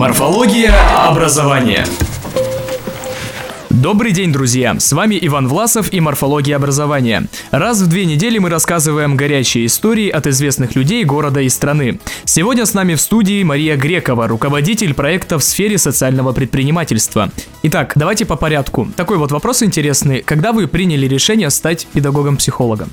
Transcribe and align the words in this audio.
Морфология 0.00 0.72
образования. 1.06 1.84
Добрый 3.68 4.12
день, 4.12 4.32
друзья! 4.32 4.74
С 4.78 4.94
вами 4.94 5.18
Иван 5.20 5.46
Власов 5.46 5.92
и 5.92 6.00
Морфология 6.00 6.56
образования. 6.56 7.26
Раз 7.50 7.82
в 7.82 7.86
две 7.86 8.06
недели 8.06 8.38
мы 8.38 8.48
рассказываем 8.48 9.14
горячие 9.14 9.66
истории 9.66 10.08
от 10.08 10.26
известных 10.26 10.74
людей 10.74 11.04
города 11.04 11.42
и 11.42 11.50
страны. 11.50 12.00
Сегодня 12.24 12.64
с 12.64 12.72
нами 12.72 12.94
в 12.94 13.00
студии 13.02 13.42
Мария 13.42 13.76
Грекова, 13.76 14.26
руководитель 14.26 14.94
проекта 14.94 15.38
в 15.38 15.44
сфере 15.44 15.76
социального 15.76 16.32
предпринимательства. 16.32 17.30
Итак, 17.64 17.92
давайте 17.94 18.24
по 18.24 18.36
порядку. 18.36 18.88
Такой 18.96 19.18
вот 19.18 19.32
вопрос 19.32 19.62
интересный. 19.62 20.22
Когда 20.22 20.54
вы 20.54 20.66
приняли 20.66 21.06
решение 21.06 21.50
стать 21.50 21.86
педагогом-психологом? 21.92 22.88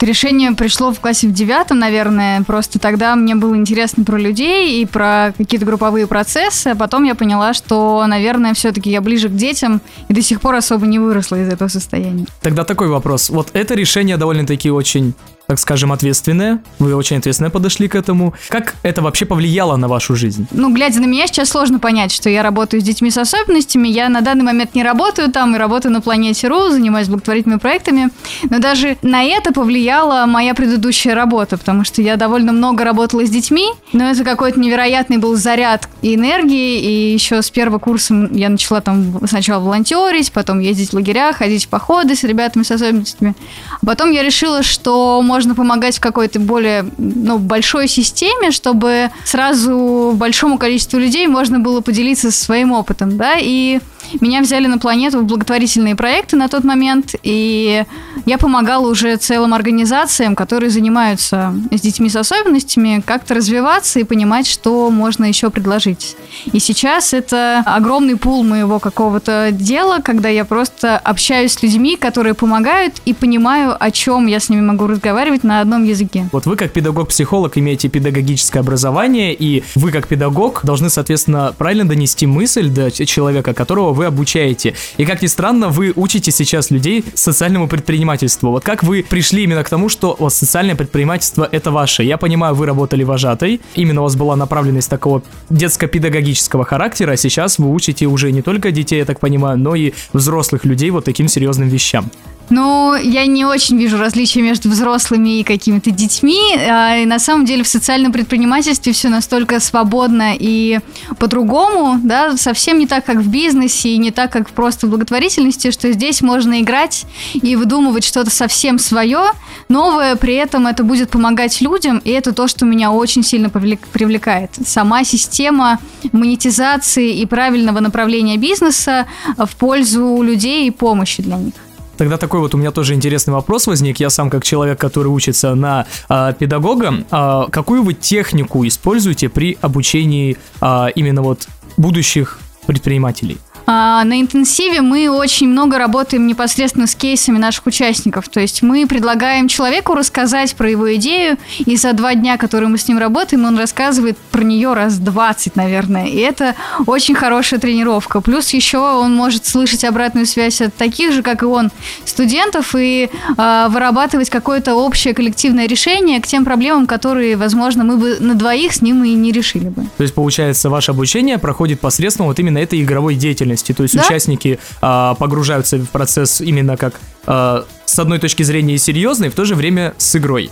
Решение 0.00 0.52
пришло 0.52 0.92
в 0.92 1.00
классе 1.00 1.28
в 1.28 1.32
девятом, 1.32 1.78
наверное. 1.78 2.42
Просто 2.44 2.78
тогда 2.78 3.14
мне 3.16 3.34
было 3.34 3.54
интересно 3.54 4.02
про 4.02 4.16
людей 4.16 4.80
и 4.80 4.86
про 4.86 5.34
какие-то 5.36 5.66
групповые 5.66 6.06
процессы. 6.06 6.68
А 6.68 6.74
потом 6.74 7.04
я 7.04 7.14
поняла, 7.14 7.52
что, 7.52 8.04
наверное, 8.06 8.54
все-таки 8.54 8.90
я 8.90 9.02
ближе 9.02 9.28
к 9.28 9.32
детям 9.34 9.82
и 10.08 10.14
до 10.14 10.22
сих 10.22 10.40
пор 10.40 10.54
особо 10.54 10.86
не 10.86 10.98
выросла 10.98 11.36
из 11.42 11.52
этого 11.52 11.68
состояния. 11.68 12.24
Тогда 12.40 12.64
такой 12.64 12.88
вопрос. 12.88 13.28
Вот 13.28 13.50
это 13.52 13.74
решение 13.74 14.16
довольно-таки 14.16 14.70
очень 14.70 15.12
так 15.50 15.58
скажем, 15.58 15.90
ответственная. 15.90 16.62
Вы 16.78 16.94
очень 16.94 17.16
ответственно 17.16 17.50
подошли 17.50 17.88
к 17.88 17.96
этому. 17.96 18.34
Как 18.50 18.76
это 18.84 19.02
вообще 19.02 19.24
повлияло 19.24 19.74
на 19.74 19.88
вашу 19.88 20.14
жизнь? 20.14 20.46
Ну, 20.52 20.72
глядя 20.72 21.00
на 21.00 21.06
меня, 21.06 21.26
сейчас 21.26 21.48
сложно 21.48 21.80
понять, 21.80 22.12
что 22.12 22.30
я 22.30 22.44
работаю 22.44 22.80
с 22.80 22.84
детьми 22.84 23.10
с 23.10 23.18
особенностями. 23.18 23.88
Я 23.88 24.08
на 24.08 24.20
данный 24.20 24.44
момент 24.44 24.76
не 24.76 24.84
работаю 24.84 25.32
там 25.32 25.56
и 25.56 25.58
работаю 25.58 25.92
на 25.92 26.00
планете 26.00 26.46
РУ, 26.46 26.68
занимаюсь 26.68 27.08
благотворительными 27.08 27.58
проектами. 27.58 28.10
Но 28.48 28.60
даже 28.60 28.96
на 29.02 29.24
это 29.24 29.52
повлияла 29.52 30.24
моя 30.26 30.54
предыдущая 30.54 31.16
работа, 31.16 31.58
потому 31.58 31.82
что 31.82 32.00
я 32.00 32.14
довольно 32.14 32.52
много 32.52 32.84
работала 32.84 33.26
с 33.26 33.30
детьми, 33.30 33.66
но 33.92 34.08
это 34.08 34.22
какой-то 34.22 34.60
невероятный 34.60 35.18
был 35.18 35.34
заряд 35.34 35.88
и 36.00 36.14
энергии, 36.14 36.78
и 36.78 37.12
еще 37.12 37.42
с 37.42 37.50
первого 37.50 37.80
курса 37.80 38.28
я 38.30 38.50
начала 38.50 38.80
там 38.80 39.26
сначала 39.26 39.60
волонтерить, 39.60 40.30
потом 40.30 40.60
ездить 40.60 40.90
в 40.90 40.94
лагеря, 40.94 41.32
ходить 41.32 41.64
в 41.64 41.68
походы 41.68 42.14
с 42.14 42.22
ребятами 42.22 42.62
с 42.62 42.70
особенностями. 42.70 43.34
А 43.82 43.84
потом 43.84 44.12
я 44.12 44.22
решила, 44.22 44.62
что 44.62 45.20
можно 45.22 45.39
можно 45.40 45.54
помогать 45.54 45.96
в 45.96 46.00
какой-то 46.00 46.38
более 46.38 46.84
ну, 46.98 47.38
большой 47.38 47.88
системе, 47.88 48.50
чтобы 48.50 49.10
сразу 49.24 50.12
большому 50.14 50.58
количеству 50.58 50.98
людей 50.98 51.26
можно 51.28 51.58
было 51.58 51.80
поделиться 51.80 52.30
своим 52.30 52.72
опытом, 52.72 53.16
да, 53.16 53.36
и 53.40 53.80
меня 54.20 54.40
взяли 54.42 54.66
на 54.66 54.78
планету 54.78 55.20
в 55.20 55.24
благотворительные 55.24 55.94
проекты 55.94 56.36
на 56.36 56.48
тот 56.48 56.64
момент, 56.64 57.14
и 57.22 57.84
я 58.26 58.38
помогала 58.38 58.88
уже 58.88 59.16
целым 59.16 59.54
организациям, 59.54 60.34
которые 60.34 60.70
занимаются 60.70 61.54
с 61.70 61.80
детьми 61.80 62.08
с 62.08 62.16
особенностями, 62.16 63.02
как-то 63.04 63.34
развиваться 63.34 64.00
и 64.00 64.04
понимать, 64.04 64.46
что 64.46 64.90
можно 64.90 65.24
еще 65.24 65.50
предложить. 65.50 66.16
И 66.52 66.58
сейчас 66.58 67.12
это 67.12 67.62
огромный 67.66 68.16
пул 68.16 68.42
моего 68.42 68.78
какого-то 68.78 69.50
дела, 69.52 69.98
когда 70.02 70.28
я 70.28 70.44
просто 70.44 70.98
общаюсь 70.98 71.52
с 71.52 71.62
людьми, 71.62 71.96
которые 71.96 72.34
помогают, 72.34 72.94
и 73.04 73.14
понимаю, 73.14 73.76
о 73.78 73.90
чем 73.90 74.26
я 74.26 74.40
с 74.40 74.48
ними 74.48 74.60
могу 74.60 74.86
разговаривать 74.86 75.44
на 75.44 75.60
одном 75.60 75.84
языке. 75.84 76.28
Вот 76.32 76.46
вы 76.46 76.56
как 76.56 76.72
педагог-психолог 76.72 77.56
имеете 77.58 77.88
педагогическое 77.88 78.60
образование, 78.60 79.34
и 79.34 79.62
вы 79.74 79.92
как 79.92 80.06
педагог 80.06 80.60
должны, 80.64 80.90
соответственно, 80.90 81.54
правильно 81.56 81.88
донести 81.88 82.26
мысль 82.26 82.68
до 82.68 82.90
человека, 82.90 83.54
которого 83.54 83.92
вы 83.92 83.99
вы 84.00 84.06
обучаете. 84.06 84.74
И 84.96 85.04
как 85.04 85.20
ни 85.20 85.26
странно, 85.26 85.68
вы 85.68 85.92
учите 85.94 86.30
сейчас 86.30 86.70
людей 86.70 87.04
социальному 87.14 87.68
предпринимательству. 87.68 88.50
Вот 88.50 88.64
как 88.64 88.82
вы 88.82 89.02
пришли 89.02 89.42
именно 89.44 89.62
к 89.62 89.68
тому, 89.68 89.90
что 89.90 90.16
вот, 90.18 90.32
социальное 90.32 90.74
предпринимательство 90.74 91.46
это 91.52 91.70
ваше? 91.70 92.02
Я 92.02 92.16
понимаю, 92.16 92.54
вы 92.54 92.64
работали 92.64 93.04
вожатой, 93.04 93.60
именно 93.74 94.00
у 94.00 94.04
вас 94.04 94.16
была 94.16 94.36
направленность 94.36 94.88
такого 94.88 95.22
детско-педагогического 95.50 96.64
характера, 96.64 97.12
а 97.12 97.16
сейчас 97.18 97.58
вы 97.58 97.70
учите 97.70 98.06
уже 98.06 98.32
не 98.32 98.40
только 98.40 98.70
детей, 98.70 99.00
я 99.00 99.04
так 99.04 99.20
понимаю, 99.20 99.58
но 99.58 99.74
и 99.74 99.92
взрослых 100.14 100.64
людей 100.64 100.90
вот 100.90 101.04
таким 101.04 101.28
серьезным 101.28 101.68
вещам. 101.68 102.10
Ну, 102.50 102.96
я 102.96 103.26
не 103.26 103.44
очень 103.44 103.78
вижу 103.78 103.96
различия 103.96 104.42
между 104.42 104.68
взрослыми 104.68 105.38
и 105.38 105.44
какими-то 105.44 105.92
детьми. 105.92 106.56
А, 106.56 106.98
и 106.98 107.06
на 107.06 107.20
самом 107.20 107.44
деле 107.44 107.62
в 107.62 107.68
социальном 107.68 108.12
предпринимательстве 108.12 108.92
все 108.92 109.08
настолько 109.08 109.60
свободно 109.60 110.34
и 110.36 110.80
по-другому, 111.18 112.00
да, 112.02 112.36
совсем 112.36 112.78
не 112.78 112.86
так, 112.86 113.04
как 113.04 113.18
в 113.18 113.28
бизнесе 113.28 113.90
и 113.90 113.98
не 113.98 114.10
так, 114.10 114.32
как 114.32 114.50
просто 114.50 114.88
в 114.88 114.90
благотворительности, 114.90 115.70
что 115.70 115.92
здесь 115.92 116.22
можно 116.22 116.60
играть 116.60 117.06
и 117.34 117.54
выдумывать 117.54 118.04
что-то 118.04 118.30
совсем 118.30 118.80
свое, 118.80 119.30
новое, 119.68 120.16
при 120.16 120.34
этом 120.34 120.66
это 120.66 120.82
будет 120.82 121.10
помогать 121.10 121.60
людям, 121.60 121.98
и 121.98 122.10
это 122.10 122.32
то, 122.32 122.48
что 122.48 122.66
меня 122.66 122.90
очень 122.90 123.22
сильно 123.22 123.48
привлекает. 123.48 124.50
Сама 124.66 125.04
система 125.04 125.78
монетизации 126.12 127.14
и 127.14 127.26
правильного 127.26 127.78
направления 127.78 128.36
бизнеса 128.36 129.06
в 129.36 129.54
пользу 129.56 130.20
людей 130.22 130.66
и 130.66 130.70
помощи 130.70 131.22
для 131.22 131.36
них. 131.36 131.54
Тогда 132.00 132.16
такой 132.16 132.40
вот 132.40 132.54
у 132.54 132.56
меня 132.56 132.70
тоже 132.70 132.94
интересный 132.94 133.34
вопрос 133.34 133.66
возник. 133.66 134.00
Я 134.00 134.08
сам 134.08 134.30
как 134.30 134.42
человек, 134.42 134.80
который 134.80 135.08
учится 135.08 135.54
на 135.54 135.84
э, 136.08 136.32
педагога, 136.38 136.94
э, 137.10 137.42
какую 137.52 137.82
вы 137.82 137.92
технику 137.92 138.66
используете 138.66 139.28
при 139.28 139.58
обучении 139.60 140.38
э, 140.62 140.86
именно 140.94 141.20
вот 141.20 141.46
будущих 141.76 142.38
предпринимателей? 142.66 143.36
А, 143.72 144.02
на 144.02 144.20
интенсиве 144.20 144.80
мы 144.80 145.08
очень 145.08 145.48
много 145.48 145.78
работаем 145.78 146.26
непосредственно 146.26 146.88
с 146.88 146.96
кейсами 146.96 147.38
наших 147.38 147.66
участников. 147.66 148.28
То 148.28 148.40
есть 148.40 148.62
мы 148.62 148.84
предлагаем 148.84 149.46
человеку 149.46 149.94
рассказать 149.94 150.56
про 150.56 150.68
его 150.68 150.92
идею, 150.96 151.38
и 151.60 151.76
за 151.76 151.92
два 151.92 152.16
дня, 152.16 152.36
которые 152.36 152.68
мы 152.68 152.78
с 152.78 152.88
ним 152.88 152.98
работаем, 152.98 153.44
он 153.44 153.56
рассказывает 153.56 154.18
про 154.32 154.42
нее 154.42 154.72
раз 154.72 154.98
20, 154.98 155.54
наверное. 155.54 156.06
И 156.06 156.16
это 156.16 156.56
очень 156.84 157.14
хорошая 157.14 157.60
тренировка. 157.60 158.20
Плюс 158.20 158.50
еще 158.50 158.78
он 158.78 159.14
может 159.14 159.46
слышать 159.46 159.84
обратную 159.84 160.26
связь 160.26 160.60
от 160.60 160.74
таких 160.74 161.12
же, 161.12 161.22
как 161.22 161.42
и 161.42 161.46
он, 161.46 161.70
студентов, 162.04 162.74
и 162.76 163.08
э, 163.08 163.66
вырабатывать 163.68 164.30
какое-то 164.30 164.74
общее 164.74 165.14
коллективное 165.14 165.68
решение 165.68 166.20
к 166.20 166.26
тем 166.26 166.44
проблемам, 166.44 166.88
которые, 166.88 167.36
возможно, 167.36 167.84
мы 167.84 167.98
бы 167.98 168.16
на 168.18 168.34
двоих 168.34 168.74
с 168.74 168.82
ним 168.82 169.04
и 169.04 169.10
не 169.10 169.30
решили 169.30 169.68
бы. 169.68 169.84
То 169.96 170.02
есть, 170.02 170.14
получается, 170.14 170.70
ваше 170.70 170.90
обучение 170.90 171.38
проходит 171.38 171.78
посредством 171.78 172.26
вот 172.26 172.40
именно 172.40 172.58
этой 172.58 172.82
игровой 172.82 173.14
деятельности 173.14 173.59
деятельности. 173.60 173.72
То 173.72 173.82
есть 173.82 173.94
да? 173.94 174.02
участники 174.02 174.58
а, 174.80 175.14
погружаются 175.14 175.78
в 175.78 175.88
процесс 175.90 176.40
именно 176.40 176.76
как 176.76 176.94
а, 177.26 177.64
с 177.84 177.98
одной 177.98 178.18
точки 178.18 178.42
зрения 178.42 178.78
серьезной, 178.78 179.28
в 179.28 179.34
то 179.34 179.44
же 179.44 179.54
время 179.54 179.94
с 179.98 180.16
игрой. 180.16 180.50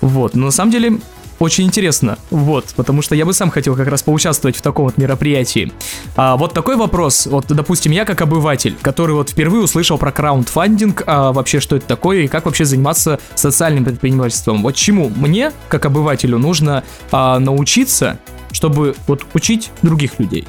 Вот, 0.00 0.34
но 0.34 0.46
на 0.46 0.50
самом 0.50 0.72
деле 0.72 0.98
очень 1.38 1.64
интересно, 1.64 2.18
вот, 2.30 2.66
потому 2.76 3.00
что 3.00 3.14
я 3.14 3.24
бы 3.24 3.32
сам 3.32 3.50
хотел 3.50 3.74
как 3.74 3.88
раз 3.88 4.02
поучаствовать 4.02 4.56
в 4.56 4.62
таком 4.62 4.84
вот 4.84 4.98
мероприятии. 4.98 5.72
А, 6.16 6.36
вот 6.36 6.52
такой 6.52 6.76
вопрос, 6.76 7.26
вот, 7.26 7.46
допустим, 7.48 7.92
я 7.92 8.04
как 8.04 8.20
обыватель, 8.20 8.76
который 8.82 9.14
вот 9.14 9.30
впервые 9.30 9.64
услышал 9.64 9.96
про 9.96 10.12
краундфандинг, 10.12 11.02
а, 11.06 11.32
вообще, 11.32 11.60
что 11.60 11.76
это 11.76 11.86
такое 11.86 12.22
и 12.22 12.28
как 12.28 12.44
вообще 12.44 12.66
заниматься 12.66 13.20
социальным 13.34 13.84
предпринимательством. 13.84 14.62
Вот 14.62 14.74
чему 14.74 15.08
мне, 15.08 15.52
как 15.68 15.86
обывателю, 15.86 16.38
нужно 16.38 16.84
а, 17.10 17.38
научиться, 17.38 18.18
чтобы 18.52 18.94
вот 19.06 19.24
учить 19.32 19.70
других 19.82 20.18
людей? 20.18 20.46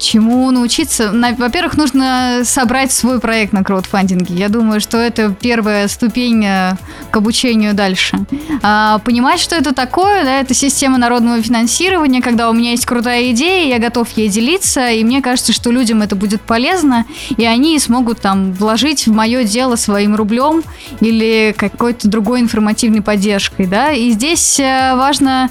Чему 0.00 0.50
научиться? 0.50 1.12
Во-первых, 1.36 1.76
нужно 1.76 2.40
собрать 2.44 2.90
свой 2.90 3.20
проект 3.20 3.52
на 3.52 3.62
краудфандинге. 3.62 4.34
Я 4.34 4.48
думаю, 4.48 4.80
что 4.80 4.96
это 4.96 5.30
первая 5.38 5.88
ступень 5.88 6.42
э, 6.42 6.76
к 7.10 7.16
обучению 7.18 7.74
дальше. 7.74 8.18
А, 8.62 8.98
понимать, 9.00 9.40
что 9.40 9.54
это 9.56 9.74
такое, 9.74 10.24
да, 10.24 10.40
это 10.40 10.54
система 10.54 10.96
народного 10.96 11.42
финансирования, 11.42 12.22
когда 12.22 12.48
у 12.48 12.54
меня 12.54 12.70
есть 12.70 12.86
крутая 12.86 13.30
идея, 13.32 13.68
я 13.68 13.78
готов 13.78 14.08
ей 14.16 14.30
делиться, 14.30 14.88
и 14.88 15.04
мне 15.04 15.20
кажется, 15.20 15.52
что 15.52 15.70
людям 15.70 16.00
это 16.00 16.16
будет 16.16 16.40
полезно, 16.40 17.04
и 17.36 17.44
они 17.44 17.78
смогут 17.78 18.22
там 18.22 18.54
вложить 18.54 19.06
в 19.06 19.12
мое 19.12 19.44
дело 19.44 19.76
своим 19.76 20.16
рублем 20.16 20.62
или 21.00 21.54
какой-то 21.56 22.08
другой 22.08 22.40
информативной 22.40 23.02
поддержкой, 23.02 23.66
да, 23.66 23.92
и 23.92 24.10
здесь 24.12 24.58
э, 24.58 24.94
важно 24.96 25.50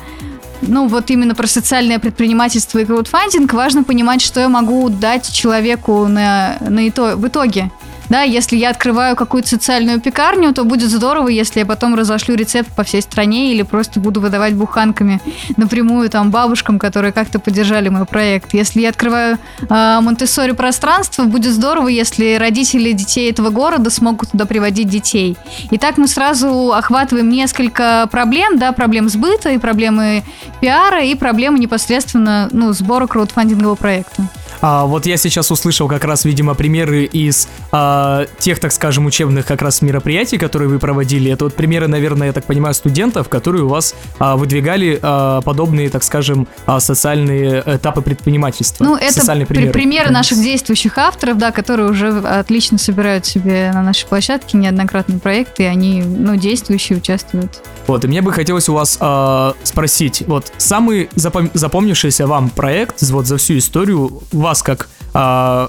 ну, 0.61 0.87
вот 0.87 1.09
именно 1.09 1.35
про 1.35 1.47
социальное 1.47 1.99
предпринимательство 1.99 2.79
и 2.79 2.85
краудфандинг, 2.85 3.53
важно 3.53 3.83
понимать, 3.83 4.21
что 4.21 4.39
я 4.39 4.49
могу 4.49 4.89
дать 4.89 5.31
человеку 5.31 6.07
на, 6.07 6.57
на 6.61 6.87
ито, 6.87 7.15
в 7.15 7.27
итоге. 7.27 7.71
Да, 8.09 8.23
если 8.23 8.57
я 8.57 8.71
открываю 8.71 9.15
какую-то 9.15 9.49
социальную 9.49 10.01
пекарню, 10.01 10.53
то 10.53 10.63
будет 10.63 10.89
здорово, 10.89 11.27
если 11.27 11.59
я 11.59 11.65
потом 11.65 11.95
разошлю 11.95 12.35
рецепт 12.35 12.71
по 12.75 12.83
всей 12.83 13.01
стране 13.01 13.53
или 13.53 13.61
просто 13.61 13.99
буду 13.99 14.19
выдавать 14.19 14.55
буханками 14.55 15.21
напрямую 15.57 16.09
там 16.09 16.31
бабушкам, 16.31 16.79
которые 16.79 17.11
как-то 17.11 17.39
поддержали 17.39 17.89
мой 17.89 18.05
проект. 18.05 18.53
Если 18.53 18.81
я 18.81 18.89
открываю 18.89 19.37
э, 19.61 19.99
Монтессори 20.01 20.53
пространство, 20.53 21.25
будет 21.25 21.53
здорово, 21.53 21.87
если 21.87 22.35
родители 22.35 22.91
детей 22.93 23.29
этого 23.29 23.51
города 23.51 23.89
смогут 23.91 24.31
туда 24.31 24.45
приводить 24.45 24.89
детей. 24.89 25.37
И 25.69 25.77
так 25.77 25.97
мы 25.97 26.07
сразу 26.07 26.73
охватываем 26.73 27.29
несколько 27.29 28.07
проблем, 28.09 28.57
да, 28.57 28.71
проблем 28.71 29.07
сбыта 29.09 29.49
и 29.49 29.59
проблемы 29.59 30.23
пиара 30.61 31.03
и 31.03 31.13
проблемы 31.13 31.59
непосредственно 31.59 32.49
ну, 32.51 32.73
сбора 32.73 33.05
краудфандингового 33.05 33.75
проекта. 33.75 34.23
А, 34.61 34.85
вот 34.85 35.05
я 35.05 35.17
сейчас 35.17 35.51
услышал 35.51 35.87
как 35.87 36.03
раз, 36.03 36.25
видимо, 36.25 36.53
примеры 36.53 37.05
из 37.05 37.47
а, 37.71 38.25
тех, 38.39 38.59
так 38.59 38.71
скажем, 38.71 39.05
учебных 39.05 39.45
как 39.45 39.61
раз 39.61 39.81
мероприятий, 39.81 40.37
которые 40.37 40.69
вы 40.69 40.79
проводили. 40.79 41.31
Это 41.31 41.45
вот 41.45 41.55
примеры, 41.55 41.87
наверное, 41.87 42.27
я 42.27 42.33
так 42.33 42.45
понимаю, 42.45 42.73
студентов, 42.73 43.29
которые 43.29 43.63
у 43.63 43.67
вас 43.69 43.95
а, 44.17 44.35
выдвигали 44.35 44.99
а, 45.01 45.41
подобные, 45.41 45.89
так 45.89 46.03
скажем, 46.03 46.47
а, 46.65 46.79
социальные 46.79 47.63
этапы 47.65 48.01
предпринимательства. 48.01 48.83
Ну, 48.83 48.95
это 48.95 49.13
социальные 49.13 49.45
примеры, 49.45 49.71
примеры 49.71 50.09
наших 50.11 50.41
действующих 50.41 50.97
авторов, 50.97 51.37
да, 51.37 51.51
которые 51.51 51.89
уже 51.89 52.09
отлично 52.19 52.77
собирают 52.77 53.25
себе 53.25 53.71
на 53.73 53.81
нашей 53.81 54.07
площадке 54.07 54.57
неоднократные 54.57 55.19
проекты, 55.19 55.63
и 55.63 55.65
они, 55.65 56.01
ну, 56.01 56.35
действующие, 56.35 56.97
участвуют. 56.97 57.61
Вот, 57.87 58.03
и 58.03 58.07
мне 58.07 58.21
бы 58.21 58.31
хотелось 58.31 58.69
у 58.69 58.73
вас 58.73 58.97
э, 58.99 59.53
спросить, 59.63 60.23
вот 60.27 60.51
самый 60.57 61.09
запом- 61.15 61.49
запомнившийся 61.53 62.27
вам 62.27 62.49
проект 62.49 63.01
вот 63.03 63.25
за 63.25 63.37
всю 63.37 63.57
историю 63.57 64.21
вас 64.31 64.48
как 64.63 64.89
э, 65.13 65.67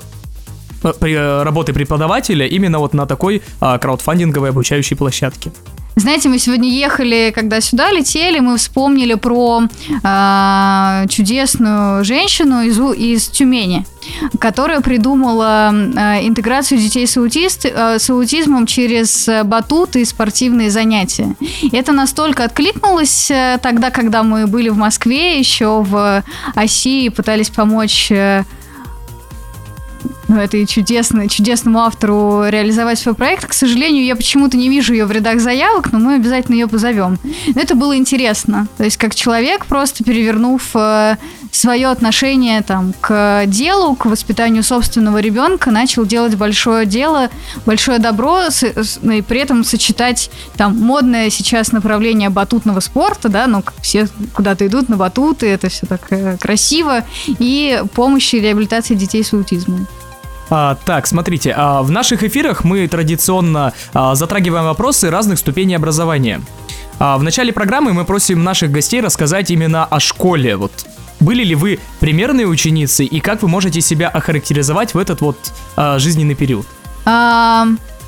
при, 1.01 1.43
работы 1.45 1.73
преподавателя 1.73 2.47
именно 2.47 2.79
вот 2.79 2.95
на 2.95 3.07
такой 3.07 3.43
э, 3.61 3.79
краудфандинговой 3.79 4.51
обучающей 4.51 4.97
площадке? 4.97 5.53
Знаете, 5.97 6.29
мы 6.29 6.39
сегодня 6.39 6.71
ехали, 6.71 7.33
когда 7.35 7.61
сюда 7.61 7.93
летели, 7.93 8.39
мы 8.39 8.57
вспомнили 8.57 9.15
про 9.15 9.63
э, 10.03 11.07
чудесную 11.09 12.05
женщину 12.05 12.63
из, 12.63 12.79
из 12.79 13.29
Тюмени, 13.29 13.85
которая 14.39 14.81
придумала 14.81 15.73
э, 15.73 16.27
интеграцию 16.27 16.79
детей 16.79 17.07
с, 17.07 17.17
аутист, 17.17 17.67
э, 17.67 17.99
с 17.99 18.09
аутизмом 18.09 18.67
через 18.67 19.29
батуты 19.45 20.03
и 20.03 20.05
спортивные 20.05 20.71
занятия. 20.71 21.35
И 21.61 21.77
это 21.77 21.93
настолько 21.93 22.45
откликнулось 22.45 23.31
э, 23.31 23.59
тогда, 23.61 23.91
когда 23.91 24.23
мы 24.23 24.47
были 24.47 24.69
в 24.69 24.77
Москве, 24.77 25.39
еще 25.39 25.83
в 25.83 26.25
оси 26.55 27.07
и 27.07 27.11
пытались 27.11 27.51
помочь... 27.51 28.11
Э, 28.11 28.45
ну, 30.31 30.37
этой 30.41 30.65
чудесной, 30.65 31.29
чудесному 31.29 31.81
автору 31.81 32.45
реализовать 32.47 33.01
свой 33.01 33.17
проект. 33.17 33.47
К 33.47 33.53
сожалению, 33.53 34.05
я 34.05 34.15
почему-то 34.15 34.57
не 34.57 34.69
вижу 34.69 34.93
ее 34.93 35.05
в 35.05 35.11
рядах 35.11 35.41
заявок, 35.41 35.91
но 35.91 35.99
мы 35.99 36.15
обязательно 36.15 36.55
ее 36.55 36.69
позовем. 36.69 37.19
Но 37.53 37.61
это 37.61 37.75
было 37.75 37.97
интересно. 37.97 38.69
То 38.79 38.85
есть, 38.85 38.97
как 38.97 39.17
человек, 39.17 39.67
просто 39.67 40.05
перевернув 40.05 40.63
э, 40.75 41.17
свое 41.51 41.89
отношение 41.89 42.63
там, 42.63 42.95
к 43.01 43.45
делу, 43.47 43.97
к 43.97 44.07
воспитанию 44.07 44.63
собственного 44.63 45.19
ребенка, 45.19 45.73
начал 45.73 46.07
делать 46.07 46.37
большое 46.37 46.87
дело, 46.87 47.29
большое 47.67 47.99
добро, 47.99 48.51
с, 48.51 48.63
с, 48.63 49.01
ну, 49.03 49.11
и 49.11 49.23
при 49.23 49.41
этом 49.41 49.65
сочетать 49.65 50.31
там 50.57 50.79
модное 50.79 51.29
сейчас 51.31 51.73
направление 51.73 52.31
батутного 52.31 52.79
спорта, 52.79 53.29
да, 53.29 53.49
ну, 53.49 53.65
все 53.83 54.09
куда-то 54.33 54.65
идут 54.65 54.89
на 54.89 54.97
батуты, 54.97 55.49
это 55.49 55.69
все 55.69 55.87
так 55.87 56.03
э, 56.11 56.37
красиво, 56.39 57.05
и 57.27 57.83
помощи 57.95 58.37
реабилитации 58.37 58.95
детей 58.95 59.25
с 59.25 59.33
аутизмом. 59.33 59.89
А, 60.51 60.77
так, 60.85 61.07
смотрите, 61.07 61.55
а, 61.57 61.83
в 61.83 61.91
наших 61.91 62.25
эфирах 62.25 62.65
мы 62.65 62.87
традиционно 62.89 63.73
а, 63.95 64.15
затрагиваем 64.15 64.65
вопросы 64.65 65.09
разных 65.09 65.39
ступеней 65.39 65.77
образования. 65.77 66.43
А, 66.99 67.17
в 67.17 67.23
начале 67.23 67.53
программы 67.53 67.93
мы 67.93 68.05
просим 68.05 68.43
наших 68.43 68.73
гостей 68.73 69.01
рассказать 69.01 69.51
именно 69.51 69.85
о 69.85 70.01
школе. 70.01 70.57
Вот 70.57 70.73
были 71.21 71.45
ли 71.45 71.55
вы 71.55 71.79
примерной 72.01 72.51
ученицей 72.51 73.07
и 73.07 73.21
как 73.21 73.43
вы 73.43 73.49
можете 73.49 73.81
себя 73.81 74.09
охарактеризовать 74.09 74.95
в 74.95 74.99
этот 74.99 75.21
вот 75.21 75.39
а, 75.77 75.99
жизненный 75.99 76.35
период? 76.35 76.67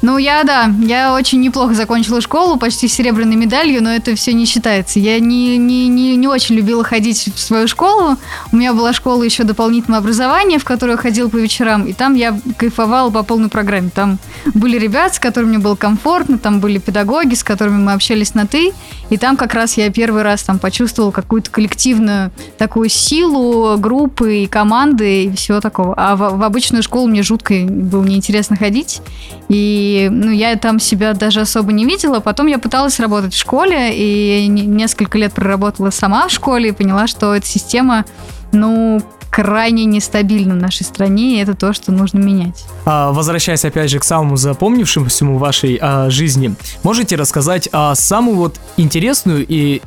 Ну, 0.02 0.19
я, 0.19 0.43
да, 0.43 0.70
я 0.81 1.14
очень 1.14 1.40
неплохо 1.40 1.75
закончила 1.75 2.20
школу, 2.20 2.58
почти 2.58 2.88
серебряной 2.88 3.37
медалью, 3.37 3.82
но 3.82 3.90
это 3.90 4.16
все 4.16 4.32
не 4.32 4.46
считается. 4.46 4.99
Я 4.99 5.20
не, 5.20 5.56
не, 5.56 5.87
не, 5.87 6.16
не 6.16 6.26
очень 6.26 6.56
любила 6.56 6.82
ходить 6.82 7.32
в 7.32 7.38
свою 7.38 7.69
школу. 7.69 8.16
У 8.50 8.56
меня 8.56 8.72
была 8.75 8.93
школа 8.93 9.22
еще 9.22 9.44
дополнительного 9.44 10.02
образования, 10.02 10.58
в 10.58 10.64
которую 10.64 10.96
я 10.96 11.02
ходила 11.02 11.28
по 11.28 11.37
вечерам, 11.37 11.87
и 11.87 11.93
там 11.93 12.16
я 12.16 12.37
кайфовала 12.56 13.10
по 13.10 13.22
полной 13.22 13.49
программе. 13.49 13.90
Там 13.94 14.19
были 14.54 14.76
ребят, 14.76 15.14
с 15.14 15.19
которыми 15.20 15.50
мне 15.50 15.58
было 15.58 15.76
комфортно, 15.76 16.37
там 16.37 16.60
были 16.60 16.78
педагоги, 16.78 17.34
с 17.34 17.44
которыми 17.44 17.78
мы 17.78 17.93
общались 17.93 18.34
на 18.34 18.46
«ты», 18.46 18.72
и 19.10 19.19
там 19.19 19.37
как 19.37 19.55
раз 19.55 19.76
я 19.76 19.90
первый 19.90 20.22
раз 20.22 20.43
там 20.43 20.58
почувствовала 20.58 21.10
какую-то 21.10 21.50
коллективную 21.50 22.32
такую 22.56 22.88
силу 22.88 23.76
группы 23.76 24.38
и 24.38 24.46
команды 24.46 25.25
и 25.25 25.32
всего 25.34 25.60
такого. 25.60 25.94
А 25.96 26.16
в, 26.16 26.38
в 26.38 26.43
обычную 26.43 26.82
школу 26.82 27.06
мне 27.06 27.22
жутко 27.22 27.55
было 27.69 28.02
неинтересно 28.02 28.56
ходить, 28.56 29.02
и 29.48 29.91
ну, 30.10 30.30
я 30.30 30.56
там 30.56 30.78
себя 30.78 31.14
даже 31.14 31.40
особо 31.40 31.72
не 31.72 31.84
видела. 31.84 32.20
Потом 32.20 32.46
я 32.46 32.58
пыталась 32.58 33.00
работать 33.00 33.34
в 33.34 33.38
школе, 33.38 33.92
и 33.94 34.46
несколько 34.46 35.18
лет 35.18 35.32
проработала 35.32 35.90
сама 35.90 36.28
в 36.28 36.30
школе, 36.30 36.70
и 36.70 36.72
поняла, 36.72 37.06
что 37.06 37.34
эта 37.34 37.46
система, 37.46 38.04
ну, 38.52 39.02
крайне 39.30 39.86
нестабильна 39.86 40.54
в 40.54 40.58
нашей 40.58 40.84
стране, 40.84 41.36
и 41.36 41.42
это 41.42 41.54
то, 41.54 41.72
что 41.72 41.90
нужно 41.90 42.18
менять. 42.18 42.64
А, 42.84 43.12
возвращаясь 43.12 43.64
опять 43.64 43.90
же 43.90 43.98
к 43.98 44.04
самому 44.04 44.36
запомнившемуся 44.36 45.24
вашей 45.24 45.78
а, 45.80 46.10
жизни, 46.10 46.54
можете 46.82 47.16
рассказать 47.16 47.68
а, 47.72 47.94
самую 47.94 48.36
вот 48.36 48.60
интересную 48.76 49.46
и 49.48 49.80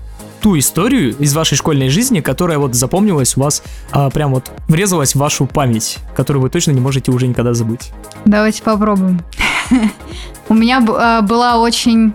ту 0.46 0.58
историю 0.60 1.16
из 1.18 1.34
вашей 1.34 1.58
школьной 1.58 1.90
жизни, 1.90 2.22
которая 2.22 2.60
вот 2.60 2.76
запомнилась 2.76 3.36
у 3.36 3.42
вас, 3.42 3.64
а, 3.92 4.12
прям 4.12 4.32
вот 4.32 4.52
врезалась 4.68 5.14
в 5.14 5.20
вашу 5.20 5.48
память, 5.48 5.98
которую 6.16 6.44
вы 6.44 6.50
точно 6.50 6.72
не 6.72 6.80
можете 6.80 7.12
уже 7.12 7.28
никогда 7.28 7.54
забыть? 7.54 7.92
Давайте 8.26 8.62
попробуем. 8.62 9.22
У 10.50 10.54
меня 10.54 10.84
а, 10.88 11.22
была 11.22 11.58
очень 11.58 12.14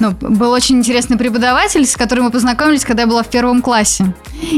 ну, 0.00 0.10
был 0.10 0.50
очень 0.50 0.78
интересный 0.78 1.16
преподаватель, 1.16 1.86
с 1.86 1.96
которым 1.96 2.26
мы 2.26 2.30
познакомились, 2.30 2.84
когда 2.84 3.02
я 3.02 3.08
была 3.08 3.22
в 3.22 3.28
первом 3.28 3.62
классе. 3.62 4.12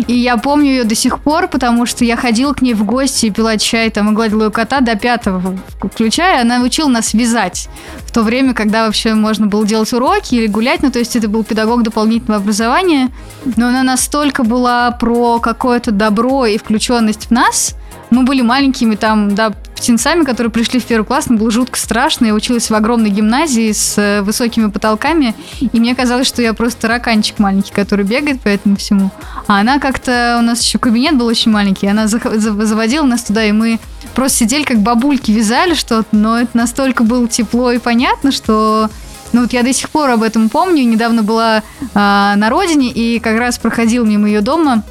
И 0.07 0.15
я 0.15 0.37
помню 0.37 0.71
ее 0.71 0.85
до 0.85 0.95
сих 0.95 1.21
пор, 1.21 1.49
потому 1.49 1.87
что 1.87 2.05
я 2.05 2.17
ходила 2.17 2.53
к 2.53 2.63
ней 2.63 2.75
в 2.75 2.85
гости, 2.85 3.31
пила 3.31 3.57
чай 3.57 3.91
там 3.91 4.11
и 4.11 4.15
гладила 4.15 4.45
ее 4.45 4.51
кота 4.51 4.81
до 4.81 4.97
пятого 4.97 5.59
включая. 5.79 6.43
Она 6.43 6.63
учила 6.63 6.89
нас 6.89 7.15
вязать 7.15 7.69
в 8.07 8.13
то 8.13 8.23
время, 8.23 8.55
когда 8.55 8.87
вообще 8.87 9.15
можно 9.15 9.47
было 9.47 9.67
делать 9.67 9.93
уроки 9.93 10.35
или 10.35 10.47
гулять. 10.47 10.83
Ну, 10.83 10.91
то 10.91 10.99
есть 10.99 11.17
это 11.17 11.29
был 11.29 11.45
педагог 11.45 11.83
дополнительного 11.83 12.43
образования. 12.43 13.11
Но 13.57 13.69
она 13.69 13.83
настолько 13.83 14.43
была 14.43 14.91
про 14.91 15.39
какое-то 15.41 15.91
добро 15.91 16.47
и 16.47 16.59
включенность 16.59 17.27
в 17.27 17.31
нас. 17.31 17.77
Мы 18.11 18.25
были 18.25 18.43
маленькими 18.43 18.97
там, 18.97 19.35
да, 19.35 19.53
птенцами, 19.81 20.25
которые 20.25 20.53
пришли 20.53 20.79
в 20.79 20.85
первый 20.85 21.07
класс, 21.07 21.29
мне 21.29 21.39
было 21.39 21.51
жутко 21.51 21.79
страшно. 21.79 22.27
Я 22.27 22.35
училась 22.35 22.69
в 22.69 22.75
огромной 22.75 23.09
гимназии 23.09 23.73
с 23.73 23.97
э, 23.97 24.21
высокими 24.23 24.69
потолками, 24.69 25.35
и 25.61 25.81
мне 25.81 25.95
казалось, 25.95 26.27
что 26.27 26.43
я 26.43 26.53
просто 26.53 26.83
тараканчик 26.83 27.39
маленький, 27.39 27.73
который 27.73 28.05
бегает 28.05 28.41
по 28.43 28.49
этому 28.49 28.77
всему. 28.77 29.11
А 29.47 29.61
она 29.61 29.79
как-то... 29.79 30.37
У 30.39 30.43
нас 30.43 30.63
еще 30.63 30.79
кабинет 30.79 31.17
был 31.17 31.27
очень 31.27 31.51
маленький, 31.51 31.87
она 31.87 32.07
заводила 32.09 33.07
нас 33.07 33.23
туда, 33.23 33.45
и 33.45 33.53
мы 33.53 33.81
просто 34.15 34.39
сидели 34.39 34.65
как 34.65 34.81
бабульки, 34.81 35.31
вязали 35.31 35.75
что-то, 35.75 36.09
но 36.13 36.39
это 36.39 36.57
настолько 36.57 37.03
было 37.03 37.27
тепло 37.27 37.73
и 37.73 37.79
понятно, 37.79 38.33
что... 38.33 38.91
Ну 39.33 39.43
вот 39.43 39.53
я 39.53 39.63
до 39.63 39.73
сих 39.73 39.91
пор 39.91 40.11
об 40.11 40.25
этом 40.25 40.49
помню. 40.49 40.83
Недавно 40.85 41.23
была 41.23 41.59
э, 41.59 41.63
на 41.95 42.51
родине 42.51 42.91
и 42.91 43.21
как 43.21 43.39
раз 43.39 43.59
проходил 43.59 44.05
мимо 44.05 44.27
ее 44.27 44.41
дома 44.41 44.83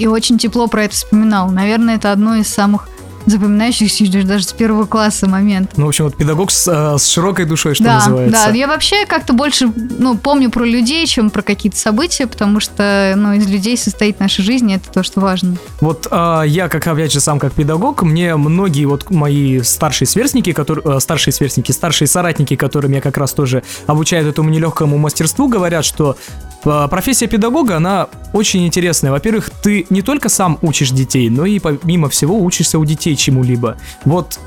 и 0.00 0.06
очень 0.06 0.38
тепло 0.38 0.66
про 0.66 0.84
это 0.84 0.94
вспоминал. 0.94 1.50
Наверное, 1.50 1.96
это 1.96 2.10
одно 2.12 2.36
из 2.36 2.48
самых 2.48 2.88
запоминающихся 3.26 4.04
даже 4.24 4.44
с 4.44 4.52
первого 4.52 4.86
класса 4.86 5.28
момент. 5.28 5.72
Ну, 5.76 5.86
в 5.86 5.88
общем, 5.88 6.04
вот 6.04 6.16
педагог 6.16 6.50
с, 6.50 6.66
э, 6.66 6.98
с 6.98 7.06
широкой 7.06 7.44
душой, 7.44 7.74
что 7.74 7.84
да, 7.84 7.94
называется. 7.96 8.46
Да, 8.46 8.50
я 8.54 8.66
вообще 8.66 9.04
как-то 9.06 9.32
больше 9.32 9.70
ну, 9.98 10.16
помню 10.16 10.50
про 10.50 10.64
людей, 10.64 11.06
чем 11.06 11.30
про 11.30 11.42
какие-то 11.42 11.78
события, 11.78 12.26
потому 12.26 12.60
что 12.60 13.12
ну, 13.16 13.34
из 13.34 13.46
людей 13.46 13.76
состоит 13.76 14.20
наша 14.20 14.42
жизнь, 14.42 14.70
и 14.70 14.74
это 14.76 14.90
то, 14.90 15.02
что 15.02 15.20
важно. 15.20 15.56
Вот 15.80 16.08
а, 16.10 16.42
я, 16.42 16.68
как 16.68 16.86
опять 16.86 17.12
же, 17.12 17.20
сам 17.20 17.38
как 17.38 17.52
педагог, 17.52 18.02
мне 18.02 18.36
многие 18.36 18.86
вот 18.86 19.10
мои 19.10 19.60
старшие 19.62 20.08
сверстники, 20.08 20.52
которые, 20.52 20.96
э, 20.96 21.00
старшие 21.00 21.34
сверстники, 21.34 21.72
старшие 21.72 22.08
соратники, 22.08 22.56
которым 22.56 22.92
я 22.92 23.00
как 23.00 23.18
раз 23.18 23.32
тоже 23.32 23.62
обучаю 23.86 24.28
этому 24.28 24.48
нелегкому 24.48 24.96
мастерству, 24.96 25.48
говорят, 25.48 25.84
что 25.84 26.16
профессия 26.62 27.26
педагога, 27.26 27.76
она 27.76 28.08
очень 28.32 28.66
интересная. 28.66 29.10
Во-первых, 29.10 29.50
ты 29.62 29.86
не 29.90 30.02
только 30.02 30.28
сам 30.28 30.58
учишь 30.62 30.90
детей, 30.90 31.30
но 31.30 31.46
и 31.46 31.58
помимо 31.58 32.08
всего 32.08 32.38
учишься 32.38 32.78
у 32.78 32.84
детей 32.84 33.16
чему-либо. 33.16 33.76
Вот 34.04 34.38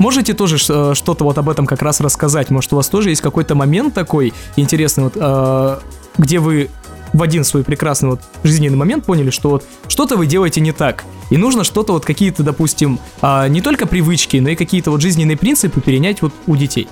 Можете 0.00 0.32
тоже 0.32 0.56
э, 0.56 0.94
что-то 0.94 1.24
вот 1.24 1.36
об 1.36 1.50
этом 1.50 1.66
как 1.66 1.82
раз 1.82 2.00
рассказать? 2.00 2.48
Может, 2.48 2.72
у 2.72 2.76
вас 2.76 2.88
тоже 2.88 3.10
есть 3.10 3.20
какой-то 3.20 3.54
момент 3.54 3.92
такой 3.92 4.32
интересный, 4.56 5.04
вот, 5.04 5.12
э, 5.14 5.78
где 6.16 6.38
вы 6.38 6.70
в 7.12 7.22
один 7.22 7.44
свой 7.44 7.64
прекрасный 7.64 8.08
вот 8.08 8.22
жизненный 8.42 8.78
момент 8.78 9.04
поняли, 9.04 9.28
что 9.28 9.50
вот 9.50 9.64
что-то 9.88 10.16
вы 10.16 10.26
делаете 10.26 10.62
не 10.62 10.72
так. 10.72 11.04
И 11.28 11.36
нужно 11.36 11.64
что-то 11.64 11.92
вот 11.92 12.06
какие-то, 12.06 12.42
допустим, 12.42 12.98
э, 13.20 13.48
не 13.48 13.60
только 13.60 13.86
привычки, 13.86 14.38
но 14.38 14.48
и 14.48 14.56
какие-то 14.56 14.90
вот 14.90 15.02
жизненные 15.02 15.36
принципы 15.36 15.82
перенять 15.82 16.22
вот 16.22 16.32
у 16.46 16.56
детей. 16.56 16.88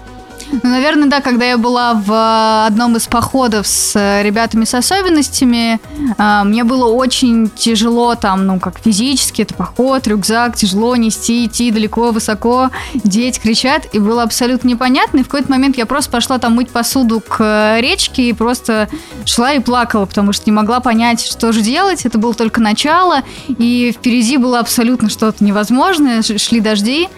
Ну, 0.51 0.71
наверное, 0.71 1.09
да, 1.09 1.21
когда 1.21 1.45
я 1.45 1.59
была 1.59 1.95
в 1.95 2.67
одном 2.67 2.97
из 2.97 3.07
походов 3.07 3.67
с 3.67 3.95
ребятами 4.23 4.65
с 4.65 4.75
особенностями, 4.75 5.81
а, 6.17 6.45
мне 6.45 6.65
было 6.65 6.91
очень 6.91 7.51
тяжело 7.51 8.15
там, 8.15 8.47
ну, 8.47 8.59
как 8.59 8.79
физически, 8.79 9.43
это 9.43 9.55
поход, 9.55 10.07
рюкзак, 10.07 10.57
тяжело 10.57 10.97
нести, 10.97 11.47
идти 11.47 11.71
далеко, 11.71 12.13
высоко, 12.13 12.71
дети 12.95 13.39
кричат, 13.39 13.87
и 13.93 13.99
было 13.99 14.23
абсолютно 14.23 14.69
непонятно, 14.69 15.19
и 15.19 15.23
в 15.23 15.29
какой-то 15.29 15.51
момент 15.51 15.77
я 15.77 15.87
просто 15.87 16.11
пошла 16.11 16.39
там 16.39 16.55
мыть 16.55 16.71
посуду 16.71 17.21
к 17.21 17.79
речке 17.81 18.31
и 18.31 18.33
просто 18.33 18.89
шла 19.25 19.53
и 19.53 19.61
плакала, 19.61 20.07
потому 20.07 20.33
что 20.33 20.45
не 20.47 20.53
могла 20.53 20.81
понять, 20.81 21.25
что 21.25 21.53
же 21.53 21.61
делать, 21.61 22.07
это 22.07 22.19
было 22.19 22.35
только 22.35 22.61
начало, 22.61 23.23
и 23.49 23.93
впереди 23.97 24.39
было 24.39 24.61
абсолютно 24.61 25.11
что-то 25.11 25.45
невозможное, 25.45 26.23
шли 26.23 26.61
дожди, 26.61 27.09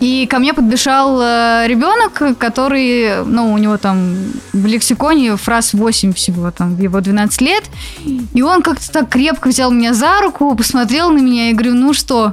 и 0.00 0.26
ко 0.26 0.38
мне 0.38 0.54
подбежал 0.54 1.20
э, 1.20 1.64
ребенок, 1.66 2.38
который, 2.38 3.24
ну, 3.24 3.52
у 3.52 3.58
него 3.58 3.76
там 3.76 4.16
в 4.52 4.66
лексиконе 4.66 5.36
фраз 5.36 5.74
8 5.74 6.12
всего, 6.12 6.50
там, 6.50 6.78
его 6.78 7.00
12 7.00 7.40
лет. 7.40 7.64
И 8.34 8.42
он 8.42 8.62
как-то 8.62 8.90
так 8.90 9.08
крепко 9.08 9.48
взял 9.48 9.70
меня 9.70 9.94
за 9.94 10.20
руку, 10.20 10.54
посмотрел 10.54 11.10
на 11.10 11.18
меня 11.18 11.50
и 11.50 11.52
говорю, 11.52 11.74
ну 11.74 11.92
что, 11.92 12.32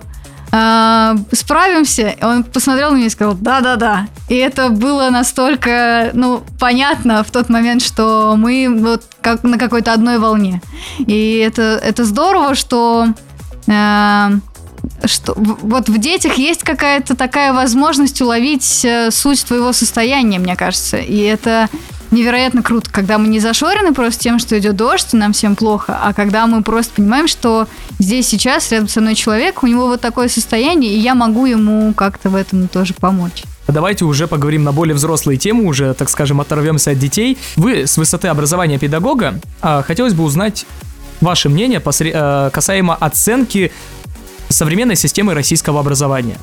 э, 0.52 1.16
справимся? 1.34 2.16
Он 2.22 2.44
посмотрел 2.44 2.92
на 2.92 2.96
меня 2.96 3.08
и 3.08 3.10
сказал, 3.10 3.36
да-да-да. 3.36 4.08
И 4.30 4.36
это 4.36 4.70
было 4.70 5.10
настолько, 5.10 6.12
ну, 6.14 6.44
понятно 6.60 7.24
в 7.24 7.32
тот 7.32 7.50
момент, 7.50 7.82
что 7.82 8.36
мы 8.38 8.68
вот 8.80 9.04
как 9.22 9.44
на 9.44 9.58
какой-то 9.58 9.94
одной 9.94 10.20
волне. 10.20 10.62
И 11.00 11.38
это, 11.38 11.80
это 11.84 12.06
здорово, 12.06 12.56
что... 12.56 13.08
Э, 13.68 14.30
что 15.06 15.34
вот 15.36 15.90
в 15.90 15.98
детях 15.98 16.38
есть 16.38 16.64
какая-то 16.64 17.16
такая 17.16 17.54
возможность 17.54 18.22
уловить 18.22 18.86
э, 18.86 19.12
суть 19.12 19.44
твоего 19.46 19.74
состояния, 19.74 20.40
мне 20.40 20.56
кажется. 20.56 20.98
И 20.98 21.18
это 21.18 21.70
невероятно 22.12 22.62
круто, 22.62 22.90
когда 22.92 23.18
мы 23.18 23.28
не 23.28 23.40
зашорены 23.40 23.94
просто 23.94 24.22
тем, 24.22 24.40
что 24.40 24.58
идет 24.60 24.76
дождь, 24.76 25.14
и 25.14 25.18
нам 25.18 25.34
всем 25.34 25.56
плохо, 25.56 25.98
а 26.02 26.14
когда 26.14 26.46
мы 26.46 26.62
просто 26.62 26.94
понимаем, 26.96 27.28
что 27.28 27.68
здесь 28.00 28.28
сейчас 28.28 28.72
рядом 28.72 28.90
со 28.90 29.02
мной 29.02 29.16
человек, 29.16 29.64
у 29.64 29.68
него 29.68 29.88
вот 29.88 30.02
такое 30.02 30.28
состояние, 30.28 30.94
и 30.94 31.00
я 31.00 31.16
могу 31.16 31.46
ему 31.46 31.94
как-то 31.94 32.30
в 32.30 32.36
этом 32.36 32.68
тоже 32.68 32.94
помочь. 32.94 33.44
Давайте 33.68 34.04
уже 34.04 34.28
поговорим 34.28 34.64
на 34.64 34.74
более 34.74 34.96
взрослые 34.96 35.38
темы, 35.38 35.64
уже, 35.66 35.94
так 35.94 36.10
скажем, 36.10 36.42
оторвемся 36.42 36.92
от 36.92 37.00
детей. 37.00 37.38
Вы 37.56 37.88
с 37.88 37.98
высоты 37.98 38.28
образования 38.28 38.78
педагога 38.78 39.40
а, 39.62 39.82
хотелось 39.82 40.14
бы 40.14 40.24
узнать 40.24 40.66
ваше 41.22 41.50
мнение 41.50 41.80
посре- 41.80 42.12
э, 42.14 42.50
касаемо 42.52 42.96
оценки 42.96 43.72
современной 44.52 44.96
системы 44.96 45.34
российского 45.34 45.80
образования. 45.80 46.38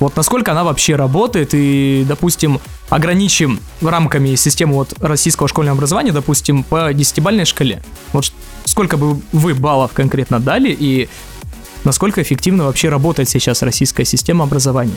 Вот 0.00 0.16
насколько 0.16 0.50
она 0.50 0.64
вообще 0.64 0.96
работает 0.96 1.50
и, 1.52 2.04
допустим, 2.08 2.60
ограничим 2.90 3.60
рамками 3.80 4.34
системы 4.34 4.74
вот 4.74 4.94
российского 5.00 5.48
школьного 5.48 5.76
образования, 5.76 6.12
допустим, 6.12 6.64
по 6.64 6.92
десятибальной 6.92 7.44
шкале. 7.44 7.82
Вот 8.12 8.32
сколько 8.64 8.96
бы 8.96 9.20
вы 9.32 9.54
баллов 9.54 9.92
конкретно 9.92 10.40
дали 10.40 10.76
и 10.76 11.08
насколько 11.84 12.20
эффективно 12.20 12.64
вообще 12.64 12.88
работает 12.88 13.28
сейчас 13.28 13.62
российская 13.62 14.04
система 14.04 14.44
образования? 14.44 14.96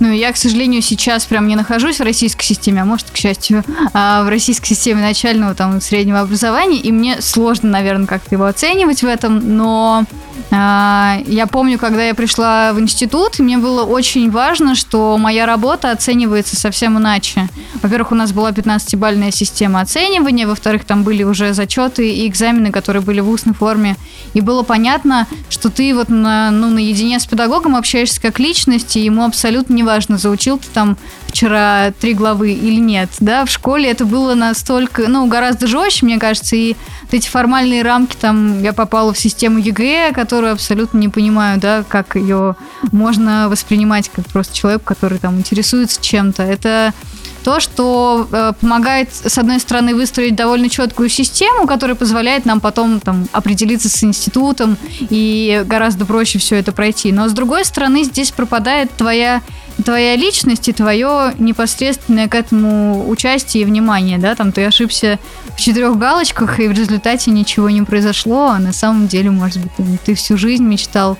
Ну, 0.00 0.10
я, 0.10 0.32
к 0.32 0.38
сожалению, 0.38 0.80
сейчас 0.80 1.26
прям 1.26 1.46
не 1.46 1.56
нахожусь 1.56 2.00
в 2.00 2.02
российской 2.02 2.44
системе, 2.44 2.82
а 2.82 2.84
может, 2.86 3.10
к 3.10 3.16
счастью, 3.16 3.62
а, 3.92 4.24
в 4.24 4.28
российской 4.28 4.68
системе 4.68 5.02
начального 5.02 5.54
там 5.54 5.80
среднего 5.82 6.20
образования, 6.20 6.78
и 6.78 6.90
мне 6.90 7.20
сложно, 7.20 7.68
наверное, 7.68 8.06
как-то 8.06 8.34
его 8.34 8.46
оценивать 8.46 9.02
в 9.02 9.06
этом, 9.06 9.56
но 9.56 10.06
а, 10.50 11.18
я 11.26 11.46
помню, 11.46 11.78
когда 11.78 12.02
я 12.02 12.14
пришла 12.14 12.72
в 12.72 12.80
институт, 12.80 13.38
мне 13.38 13.58
было 13.58 13.84
очень 13.84 14.30
важно, 14.30 14.74
что 14.74 15.16
моя 15.18 15.46
работа 15.46 15.90
оценивается 15.90 16.56
совсем 16.56 16.98
иначе. 16.98 17.48
Во-первых, 17.82 18.12
у 18.12 18.14
нас 18.14 18.32
была 18.32 18.50
15-бальная 18.50 19.30
система 19.30 19.80
оценивания, 19.80 20.46
во-вторых, 20.46 20.84
там 20.84 21.04
были 21.04 21.22
уже 21.22 21.52
зачеты 21.52 22.10
и 22.10 22.26
экзамены, 22.26 22.72
которые 22.72 23.02
были 23.02 23.20
в 23.20 23.28
устной 23.28 23.54
форме, 23.54 23.96
и 24.34 24.40
было 24.40 24.62
понятно, 24.62 25.26
что 25.50 25.68
ты 25.68 25.94
вот 25.94 26.08
на, 26.08 26.50
ну, 26.50 26.70
наедине 26.70 27.20
с 27.20 27.26
педагогом 27.26 27.76
общаешься 27.76 28.20
как 28.20 28.38
личность, 28.38 28.96
и 28.96 29.04
ему 29.04 29.24
абсолютно 29.24 29.74
не 29.74 29.82
важно, 29.90 30.18
заучил 30.18 30.58
ты 30.58 30.68
там 30.72 30.96
вчера 31.26 31.92
три 32.00 32.14
главы 32.14 32.52
или 32.52 32.78
нет, 32.78 33.10
да, 33.18 33.44
в 33.44 33.50
школе 33.50 33.90
это 33.90 34.04
было 34.04 34.34
настолько, 34.34 35.08
ну, 35.08 35.26
гораздо 35.26 35.66
жестче, 35.66 36.06
мне 36.06 36.18
кажется, 36.18 36.54
и 36.54 36.76
вот 37.02 37.14
эти 37.14 37.28
формальные 37.28 37.82
рамки, 37.82 38.16
там, 38.20 38.62
я 38.62 38.72
попала 38.72 39.12
в 39.12 39.18
систему 39.18 39.58
ЕГЭ, 39.58 40.12
которую 40.12 40.52
абсолютно 40.52 40.98
не 40.98 41.08
понимаю, 41.08 41.58
да, 41.58 41.84
как 41.88 42.14
ее 42.14 42.54
можно 42.92 43.48
воспринимать 43.48 44.08
как 44.14 44.26
просто 44.26 44.54
человек, 44.54 44.84
который 44.84 45.18
там 45.18 45.38
интересуется 45.38 46.00
чем-то. 46.00 46.44
Это 46.44 46.94
то, 47.42 47.60
что 47.60 48.28
э, 48.30 48.52
помогает, 48.60 49.08
с 49.12 49.38
одной 49.38 49.60
стороны, 49.60 49.94
выстроить 49.94 50.34
довольно 50.34 50.68
четкую 50.68 51.08
систему, 51.08 51.66
которая 51.66 51.96
позволяет 51.96 52.44
нам 52.44 52.60
потом 52.60 53.00
там, 53.00 53.28
определиться 53.32 53.88
с 53.88 54.02
институтом 54.04 54.76
и 55.00 55.62
гораздо 55.66 56.04
проще 56.04 56.38
все 56.38 56.56
это 56.56 56.72
пройти. 56.72 57.12
Но 57.12 57.28
с 57.28 57.32
другой 57.32 57.64
стороны, 57.64 58.04
здесь 58.04 58.30
пропадает 58.30 58.90
твоя 58.92 59.42
твоя 59.84 60.14
личность 60.14 60.68
и 60.68 60.72
твое 60.72 61.32
непосредственное 61.38 62.28
к 62.28 62.34
этому 62.34 63.08
участие 63.08 63.62
и 63.62 63.64
внимание, 63.64 64.18
да, 64.18 64.34
там 64.34 64.52
ты 64.52 64.64
ошибся 64.66 65.18
в 65.56 65.60
четырех 65.60 65.96
галочках, 65.96 66.60
и 66.60 66.68
в 66.68 66.72
результате 66.72 67.30
ничего 67.30 67.70
не 67.70 67.80
произошло, 67.82 68.48
а 68.48 68.58
на 68.58 68.74
самом 68.74 69.08
деле, 69.08 69.30
может 69.30 69.62
быть, 69.78 70.02
ты 70.02 70.14
всю 70.14 70.36
жизнь 70.36 70.64
мечтал 70.64 71.16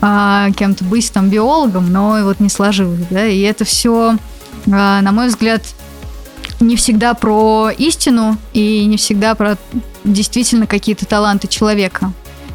а, 0.00 0.50
кем-то 0.56 0.84
быть 0.84 1.12
там 1.12 1.30
биологом, 1.30 1.92
но 1.92 2.18
вот 2.22 2.40
не 2.40 2.48
сложилось, 2.48 3.06
да, 3.08 3.24
и 3.26 3.40
это 3.40 3.64
все, 3.64 4.16
на 4.66 5.12
мой 5.12 5.28
взгляд, 5.28 5.62
не 6.60 6.76
всегда 6.76 7.14
про 7.14 7.70
истину 7.70 8.36
и 8.52 8.84
не 8.84 8.96
всегда 8.96 9.34
про 9.34 9.56
действительно 10.04 10.66
какие-то 10.66 11.06
таланты 11.06 11.48
человека. 11.48 12.12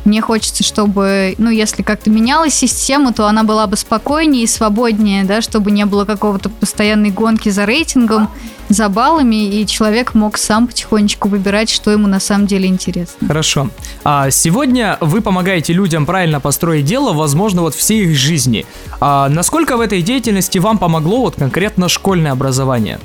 Мне 0.08 0.22
хочется, 0.22 0.64
чтобы, 0.64 1.36
ну, 1.38 1.50
если 1.50 1.84
как-то 1.84 2.10
менялась 2.10 2.54
система, 2.54 3.12
то 3.12 3.28
она 3.28 3.44
была 3.44 3.68
бы 3.68 3.76
спокойнее 3.76 4.44
и 4.44 4.48
свободнее, 4.48 5.26
да, 5.26 5.42
чтобы 5.42 5.70
не 5.70 5.86
было 5.86 6.06
какого-то 6.06 6.48
постоянной 6.48 7.12
гонки 7.12 7.50
за 7.50 7.66
рейтингом, 7.66 8.30
за 8.70 8.88
баллами, 8.88 9.36
и 9.36 9.68
человек 9.68 10.14
мог 10.14 10.38
сам 10.38 10.68
потихонечку 10.68 11.28
выбирать, 11.28 11.70
что 11.70 11.92
ему 11.92 12.08
на 12.08 12.22
самом 12.22 12.48
деле 12.48 12.70
интересно. 12.70 13.28
Хорошо. 13.28 13.70
А 14.06 14.32
сегодня 14.32 14.98
вы 15.02 15.20
помогаете 15.20 15.74
людям 15.74 16.06
правильно 16.06 16.40
построить 16.40 16.86
дело, 16.86 17.12
возможно, 17.12 17.64
вот 17.64 17.76
всей 17.76 18.06
их 18.06 18.16
жизни. 18.16 18.66
А 19.02 19.28
насколько 19.28 19.76
в 19.76 19.82
этой 19.82 20.02
деятельности 20.02 20.58
вам 20.58 20.78
помогло 20.78 21.20
вот 21.20 21.36
конкретно 21.36 21.90
школьное 21.90 22.32
образование? 22.32 23.02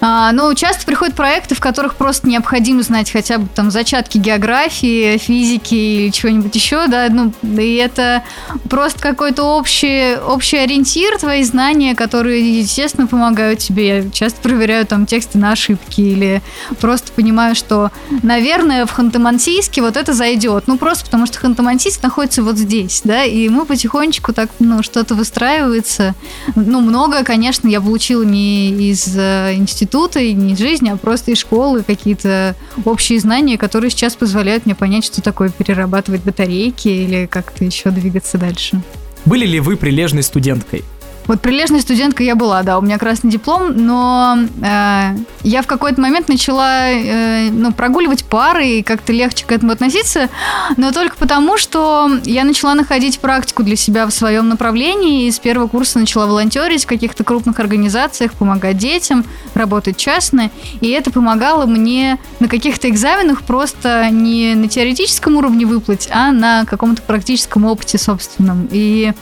А, 0.00 0.32
ну, 0.32 0.52
часто 0.54 0.84
приходят 0.84 1.14
проекты, 1.14 1.54
в 1.54 1.60
которых 1.60 1.96
просто 1.96 2.28
необходимо 2.28 2.82
знать 2.82 3.10
хотя 3.10 3.38
бы 3.38 3.48
там 3.54 3.70
зачатки 3.70 4.18
географии, 4.18 5.16
физики 5.16 5.74
или 5.74 6.10
чего-нибудь 6.10 6.54
еще, 6.54 6.86
да, 6.86 7.08
ну, 7.10 7.32
и 7.42 7.74
это 7.76 8.22
просто 8.68 9.00
какой-то 9.00 9.44
общий, 9.44 10.16
общий 10.16 10.58
ориентир, 10.58 11.18
твои 11.18 11.42
знания, 11.44 11.94
которые, 11.94 12.60
естественно, 12.60 13.06
помогают 13.06 13.60
тебе. 13.60 13.86
Я 13.86 14.10
часто 14.10 14.40
проверяю 14.40 14.86
там 14.86 15.06
тексты 15.06 15.38
на 15.38 15.52
ошибки 15.52 16.00
или 16.00 16.42
просто 16.80 17.12
понимаю, 17.12 17.54
что, 17.54 17.90
наверное, 18.22 18.84
в 18.84 18.98
Ханты-Мансийске 18.98 19.80
вот 19.80 19.96
это 19.96 20.12
зайдет. 20.12 20.64
Ну, 20.66 20.76
просто 20.76 21.04
потому 21.06 21.26
что 21.26 21.38
Ханты-Мансийск 21.38 22.00
находится 22.02 22.42
вот 22.42 22.58
здесь, 22.58 23.00
да, 23.04 23.24
и 23.24 23.48
мы 23.48 23.64
потихонечку 23.64 24.34
так, 24.34 24.50
ну, 24.58 24.82
что-то 24.82 25.14
выстраивается. 25.14 26.14
Ну, 26.54 26.80
много, 26.80 27.24
конечно, 27.24 27.68
я 27.68 27.80
получила 27.80 28.22
не 28.22 28.70
из 28.90 29.16
э, 29.16 29.54
института 29.54 29.85
института, 29.86 30.20
и 30.20 30.32
не 30.32 30.52
из 30.52 30.58
жизни, 30.58 30.90
а 30.90 30.96
просто 30.96 31.30
из 31.30 31.38
школы, 31.38 31.82
какие-то 31.82 32.54
общие 32.84 33.18
знания, 33.20 33.56
которые 33.56 33.90
сейчас 33.90 34.16
позволяют 34.16 34.66
мне 34.66 34.74
понять, 34.74 35.04
что 35.04 35.22
такое 35.22 35.50
перерабатывать 35.50 36.22
батарейки 36.22 36.88
или 36.88 37.26
как-то 37.26 37.64
еще 37.64 37.90
двигаться 37.90 38.36
дальше. 38.38 38.80
Были 39.24 39.46
ли 39.46 39.60
вы 39.60 39.76
прилежной 39.76 40.22
студенткой? 40.22 40.84
Вот 41.26 41.40
прилежной 41.40 41.80
студенткой 41.80 42.26
я 42.26 42.34
была, 42.34 42.62
да, 42.62 42.78
у 42.78 42.82
меня 42.82 42.98
красный 42.98 43.30
диплом, 43.30 43.72
но 43.74 44.38
э, 44.62 45.16
я 45.42 45.62
в 45.62 45.66
какой-то 45.66 46.00
момент 46.00 46.28
начала 46.28 46.90
э, 46.90 47.50
ну, 47.50 47.72
прогуливать 47.72 48.24
пары 48.24 48.66
и 48.66 48.82
как-то 48.82 49.12
легче 49.12 49.44
к 49.44 49.52
этому 49.52 49.72
относиться, 49.72 50.28
но 50.76 50.92
только 50.92 51.16
потому, 51.16 51.58
что 51.58 52.10
я 52.24 52.44
начала 52.44 52.74
находить 52.74 53.18
практику 53.18 53.62
для 53.62 53.76
себя 53.76 54.06
в 54.06 54.12
своем 54.12 54.48
направлении 54.48 55.26
и 55.26 55.30
с 55.30 55.38
первого 55.38 55.66
курса 55.66 55.98
начала 55.98 56.26
волонтерить 56.26 56.84
в 56.84 56.88
каких-то 56.88 57.24
крупных 57.24 57.58
организациях, 57.58 58.32
помогать 58.32 58.78
детям, 58.78 59.24
работать 59.54 59.96
частно, 59.96 60.50
и 60.80 60.88
это 60.88 61.10
помогало 61.10 61.66
мне 61.66 62.18
на 62.38 62.48
каких-то 62.48 62.88
экзаменах 62.88 63.42
просто 63.42 64.10
не 64.10 64.54
на 64.54 64.68
теоретическом 64.68 65.36
уровне 65.36 65.66
выплыть, 65.66 66.08
а 66.12 66.30
на 66.30 66.64
каком-то 66.64 67.02
практическом 67.02 67.64
опыте 67.64 67.98
собственном. 67.98 68.68
И 68.70 69.12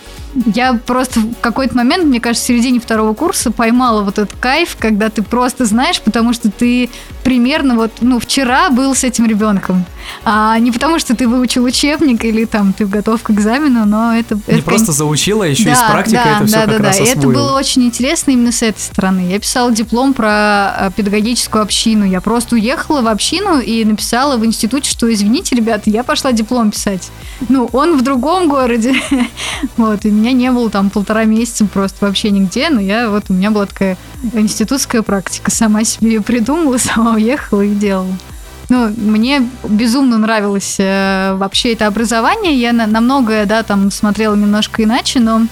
я 0.47 0.75
просто 0.75 1.21
в 1.21 1.35
какой-то 1.41 1.77
момент, 1.77 2.05
мне 2.05 2.21
кажется, 2.21 2.45
в 2.45 2.49
середине 2.49 2.81
второго 2.81 3.15
курса 3.15 3.51
поймала 3.51 4.03
вот 4.03 4.19
этот 4.19 4.37
кайф, 4.39 4.77
когда 4.79 5.09
ты 5.09 5.23
просто 5.23 5.65
знаешь, 5.65 6.01
потому 6.01 6.33
что 6.33 6.51
ты 6.51 6.91
примерно 7.23 7.77
вот, 7.77 7.93
ну, 8.01 8.19
вчера 8.19 8.71
был 8.71 8.95
с 8.95 9.05
этим 9.05 9.27
ребенком. 9.27 9.85
А 10.25 10.59
не 10.59 10.71
потому, 10.71 10.99
что 10.99 11.17
ты 11.17 11.27
выучил 11.27 11.65
учебник 11.65 12.25
или 12.25 12.45
там 12.45 12.73
ты 12.73 12.87
готов 12.87 13.23
к 13.23 13.31
экзамену, 13.31 13.87
но 13.87 14.15
это... 14.15 14.35
Не 14.35 14.59
это, 14.59 14.63
просто 14.63 14.93
заучила, 14.93 15.45
а 15.45 15.49
еще 15.49 15.65
да, 15.65 15.73
и 15.73 15.75
с 15.75 15.83
практикой 15.83 16.25
да, 16.25 16.37
это 16.37 16.47
все 16.47 16.57
да, 16.57 16.67
как 16.67 16.77
да, 16.79 16.89
раз 16.89 16.99
да. 16.99 17.05
это 17.05 17.21
было 17.21 17.53
очень 17.57 17.85
интересно 17.85 18.33
именно 18.33 18.53
с 18.53 18.63
этой 18.63 18.81
стороны. 18.81 19.31
Я 19.31 19.39
писала 19.39 19.73
диплом 19.73 20.13
про 20.13 20.75
э, 20.79 20.91
педагогическую 20.95 21.63
общину. 21.63 22.05
Я 22.05 22.21
просто 22.21 22.57
уехала 22.57 23.01
в 23.01 23.09
общину 23.09 23.59
и 23.59 23.85
написала 23.85 24.37
в 24.37 24.45
институте, 24.45 24.91
что, 24.91 25.13
извините, 25.13 25.57
ребята, 25.57 25.91
я 25.91 26.05
пошла 26.05 26.33
диплом 26.33 26.71
писать. 26.71 27.11
Ну, 27.49 27.69
он 27.73 27.97
в 27.97 28.03
другом 28.03 28.49
городе. 28.49 28.95
вот, 29.77 30.05
и 30.05 30.11
меня 30.25 30.33
не 30.33 30.51
было 30.51 30.71
там 30.71 30.89
полтора 30.89 31.25
месяца 31.25 31.67
просто 31.67 32.07
вообще 32.07 32.31
нигде, 32.31 32.71
но 32.71 32.81
я 32.81 33.11
вот, 33.11 33.25
у 33.29 33.35
меня 33.35 33.51
была 33.51 33.67
такая 33.67 33.99
институтская 34.33 35.03
практика. 35.03 35.51
Сама 35.51 35.85
себе 35.85 36.15
ее 36.15 36.23
придумала, 36.23 36.79
сама 36.79 37.15
уехала 37.15 37.61
и 37.61 37.75
делала. 37.75 38.17
Ну, 38.71 38.89
мне 38.97 39.47
безумно 39.63 40.17
нравилось 40.17 40.77
э, 40.79 41.35
вообще 41.37 41.75
это 41.75 41.87
образование. 41.87 42.59
Я 42.59 42.73
на, 42.73 42.87
на 42.87 43.03
многое, 43.03 43.45
да, 43.45 43.63
там 43.63 43.91
смотрела 43.91 44.35
немножко 44.35 44.83
иначе, 44.83 45.21
но 45.21 45.47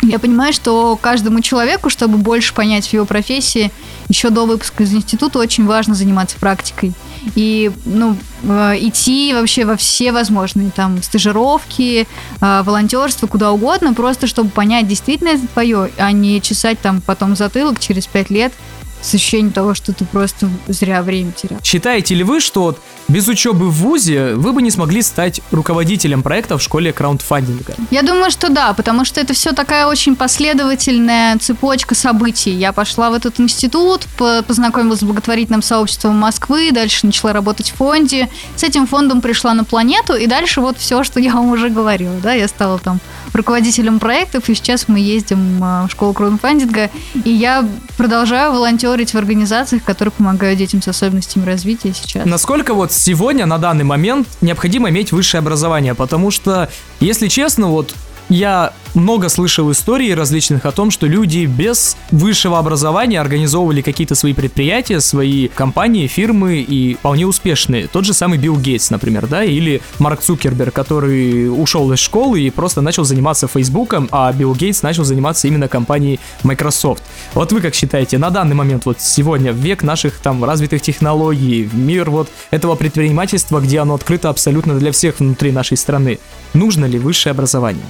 я 0.00 0.18
понимаю, 0.18 0.54
что 0.54 0.98
каждому 1.00 1.42
человеку, 1.42 1.90
чтобы 1.90 2.16
больше 2.16 2.54
понять 2.54 2.88
в 2.88 2.92
его 2.94 3.04
профессии, 3.04 3.70
еще 4.10 4.30
до 4.30 4.44
выпуска 4.44 4.82
из 4.82 4.92
института 4.92 5.38
очень 5.38 5.66
важно 5.66 5.94
заниматься 5.94 6.36
практикой. 6.38 6.92
И, 7.36 7.70
ну, 7.84 8.16
э, 8.42 8.74
идти 8.80 9.32
вообще 9.32 9.64
во 9.64 9.76
все 9.76 10.10
возможные 10.10 10.70
там 10.70 11.02
стажировки, 11.02 12.06
э, 12.40 12.62
волонтерство, 12.64 13.28
куда 13.28 13.52
угодно, 13.52 13.94
просто 13.94 14.26
чтобы 14.26 14.50
понять, 14.50 14.88
действительно 14.88 15.28
это 15.28 15.46
твое, 15.46 15.90
а 15.96 16.10
не 16.10 16.42
чесать 16.42 16.80
там 16.80 17.00
потом 17.00 17.36
затылок 17.36 17.78
через 17.78 18.06
пять 18.06 18.30
лет– 18.30 18.52
с 19.02 19.14
ощущением 19.14 19.52
того, 19.52 19.74
что 19.74 19.92
ты 19.92 20.04
просто 20.04 20.48
зря 20.68 21.02
время 21.02 21.32
терял. 21.32 21.60
Считаете 21.62 22.14
ли 22.14 22.24
вы, 22.24 22.40
что 22.40 22.76
без 23.08 23.28
учебы 23.28 23.68
в 23.68 23.72
ВУЗе 23.72 24.34
вы 24.34 24.52
бы 24.52 24.62
не 24.62 24.70
смогли 24.70 25.02
стать 25.02 25.40
руководителем 25.50 26.22
проекта 26.22 26.58
в 26.58 26.62
школе 26.62 26.92
краундфандинга? 26.92 27.74
Я 27.90 28.02
думаю, 28.02 28.30
что 28.30 28.50
да, 28.50 28.72
потому 28.74 29.04
что 29.04 29.20
это 29.20 29.34
все 29.34 29.52
такая 29.52 29.86
очень 29.86 30.16
последовательная 30.16 31.38
цепочка 31.38 31.94
событий. 31.94 32.50
Я 32.50 32.72
пошла 32.72 33.10
в 33.10 33.14
этот 33.14 33.40
институт, 33.40 34.06
познакомилась 34.46 35.00
с 35.00 35.02
благотворительным 35.02 35.62
сообществом 35.62 36.16
Москвы, 36.16 36.70
дальше 36.72 37.06
начала 37.06 37.32
работать 37.32 37.70
в 37.70 37.76
фонде. 37.76 38.28
С 38.56 38.62
этим 38.62 38.86
фондом 38.86 39.20
пришла 39.20 39.54
на 39.54 39.64
планету, 39.64 40.14
и 40.14 40.26
дальше 40.26 40.60
вот 40.60 40.78
все, 40.78 41.02
что 41.04 41.20
я 41.20 41.34
вам 41.34 41.50
уже 41.50 41.68
говорила. 41.70 42.14
Да? 42.22 42.32
Я 42.34 42.48
стала 42.48 42.78
там 42.78 43.00
руководителем 43.34 43.98
проектов, 43.98 44.48
и 44.48 44.54
сейчас 44.54 44.88
мы 44.88 45.00
ездим 45.00 45.62
а, 45.62 45.86
в 45.86 45.90
школу 45.90 46.12
краундфандинга, 46.12 46.90
и 47.24 47.30
я 47.30 47.68
продолжаю 47.96 48.52
волонтерить 48.52 49.12
в 49.12 49.16
организациях, 49.16 49.84
которые 49.84 50.12
помогают 50.12 50.58
детям 50.58 50.82
с 50.82 50.88
особенностями 50.88 51.44
развития 51.44 51.92
сейчас. 51.94 52.26
Насколько 52.26 52.74
вот 52.74 52.92
сегодня, 52.92 53.46
на 53.46 53.58
данный 53.58 53.84
момент, 53.84 54.28
необходимо 54.40 54.88
иметь 54.90 55.12
высшее 55.12 55.40
образование? 55.40 55.94
Потому 55.94 56.30
что, 56.30 56.68
если 57.00 57.28
честно, 57.28 57.68
вот 57.68 57.94
я 58.30 58.72
много 58.94 59.28
слышал 59.28 59.70
историй 59.70 60.14
различных 60.14 60.64
о 60.64 60.72
том, 60.72 60.90
что 60.90 61.06
люди 61.06 61.44
без 61.44 61.96
высшего 62.10 62.58
образования 62.58 63.20
организовывали 63.20 63.82
какие-то 63.82 64.14
свои 64.14 64.32
предприятия, 64.32 65.00
свои 65.00 65.48
компании, 65.48 66.06
фирмы 66.06 66.58
и 66.60 66.94
вполне 66.94 67.26
успешные. 67.26 67.86
Тот 67.88 68.04
же 68.04 68.14
самый 68.14 68.38
Билл 68.38 68.56
Гейтс, 68.56 68.90
например, 68.90 69.26
да, 69.26 69.44
или 69.44 69.82
Марк 69.98 70.20
Цукерберг, 70.20 70.72
который 70.72 71.48
ушел 71.48 71.92
из 71.92 71.98
школы 71.98 72.40
и 72.40 72.50
просто 72.50 72.80
начал 72.80 73.04
заниматься 73.04 73.48
Фейсбуком, 73.48 74.08
а 74.12 74.32
Билл 74.32 74.54
Гейтс 74.54 74.82
начал 74.82 75.04
заниматься 75.04 75.46
именно 75.48 75.68
компанией 75.68 76.20
Microsoft. 76.42 77.02
Вот 77.34 77.52
вы 77.52 77.60
как 77.60 77.74
считаете, 77.74 78.18
на 78.18 78.30
данный 78.30 78.54
момент, 78.54 78.86
вот 78.86 79.00
сегодня, 79.00 79.52
век 79.52 79.82
наших 79.82 80.18
там 80.18 80.44
развитых 80.44 80.82
технологий, 80.82 81.68
мир 81.72 82.10
вот 82.10 82.28
этого 82.50 82.76
предпринимательства, 82.76 83.60
где 83.60 83.80
оно 83.80 83.94
открыто 83.94 84.28
абсолютно 84.30 84.78
для 84.78 84.92
всех 84.92 85.18
внутри 85.18 85.52
нашей 85.52 85.76
страны, 85.76 86.18
нужно 86.54 86.84
ли 86.86 86.98
высшее 86.98 87.32
образование? 87.32 87.84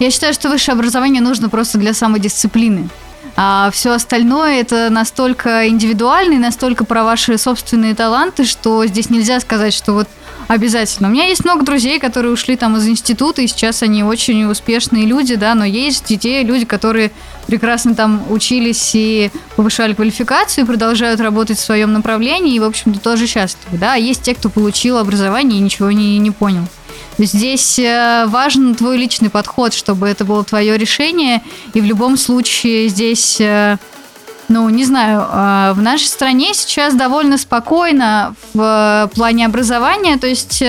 Я 0.00 0.10
считаю, 0.10 0.32
что 0.32 0.48
высшее 0.48 0.72
образование 0.72 1.20
нужно 1.20 1.50
просто 1.50 1.76
для 1.76 1.92
самодисциплины. 1.92 2.88
А 3.36 3.70
все 3.70 3.92
остальное 3.92 4.60
это 4.60 4.88
настолько 4.90 5.68
индивидуально 5.68 6.34
и 6.34 6.38
настолько 6.38 6.84
про 6.84 7.04
ваши 7.04 7.38
собственные 7.38 7.94
таланты, 7.94 8.44
что 8.44 8.84
здесь 8.86 9.10
нельзя 9.10 9.40
сказать, 9.40 9.74
что 9.74 9.92
вот 9.92 10.08
обязательно. 10.48 11.08
У 11.08 11.12
меня 11.12 11.26
есть 11.26 11.44
много 11.44 11.64
друзей, 11.64 12.00
которые 12.00 12.32
ушли 12.32 12.56
там 12.56 12.76
из 12.78 12.88
института, 12.88 13.42
и 13.42 13.46
сейчас 13.46 13.82
они 13.82 14.02
очень 14.02 14.44
успешные 14.46 15.04
люди, 15.04 15.36
да, 15.36 15.54
но 15.54 15.64
есть 15.64 16.06
те 16.18 16.42
люди, 16.42 16.64
которые 16.64 17.12
прекрасно 17.46 17.94
там 17.94 18.22
учились 18.30 18.92
и 18.94 19.30
повышали 19.54 19.92
квалификацию, 19.92 20.64
и 20.64 20.66
продолжают 20.66 21.20
работать 21.20 21.58
в 21.58 21.62
своем 21.62 21.92
направлении, 21.92 22.54
и, 22.54 22.60
в 22.60 22.64
общем-то, 22.64 23.00
тоже 23.00 23.26
счастливы, 23.26 23.78
да. 23.78 23.94
А 23.94 23.96
есть 23.96 24.22
те, 24.22 24.34
кто 24.34 24.48
получил 24.48 24.96
образование 24.96 25.60
и 25.60 25.62
ничего 25.62 25.90
не, 25.90 26.18
не 26.18 26.30
понял. 26.30 26.66
Здесь 27.24 27.78
э, 27.78 28.24
важен 28.26 28.74
твой 28.74 28.96
личный 28.96 29.30
подход, 29.30 29.74
чтобы 29.74 30.08
это 30.08 30.24
было 30.24 30.42
твое 30.42 30.78
решение. 30.78 31.42
И 31.74 31.80
в 31.80 31.84
любом 31.84 32.16
случае 32.16 32.88
здесь, 32.88 33.40
э, 33.40 33.76
ну, 34.48 34.68
не 34.68 34.84
знаю, 34.84 35.20
э, 35.20 35.72
в 35.74 35.82
нашей 35.82 36.06
стране 36.06 36.54
сейчас 36.54 36.94
довольно 36.94 37.36
спокойно 37.36 38.34
в 38.54 39.10
плане 39.14 39.46
образования. 39.46 40.16
То 40.16 40.26
есть 40.26 40.62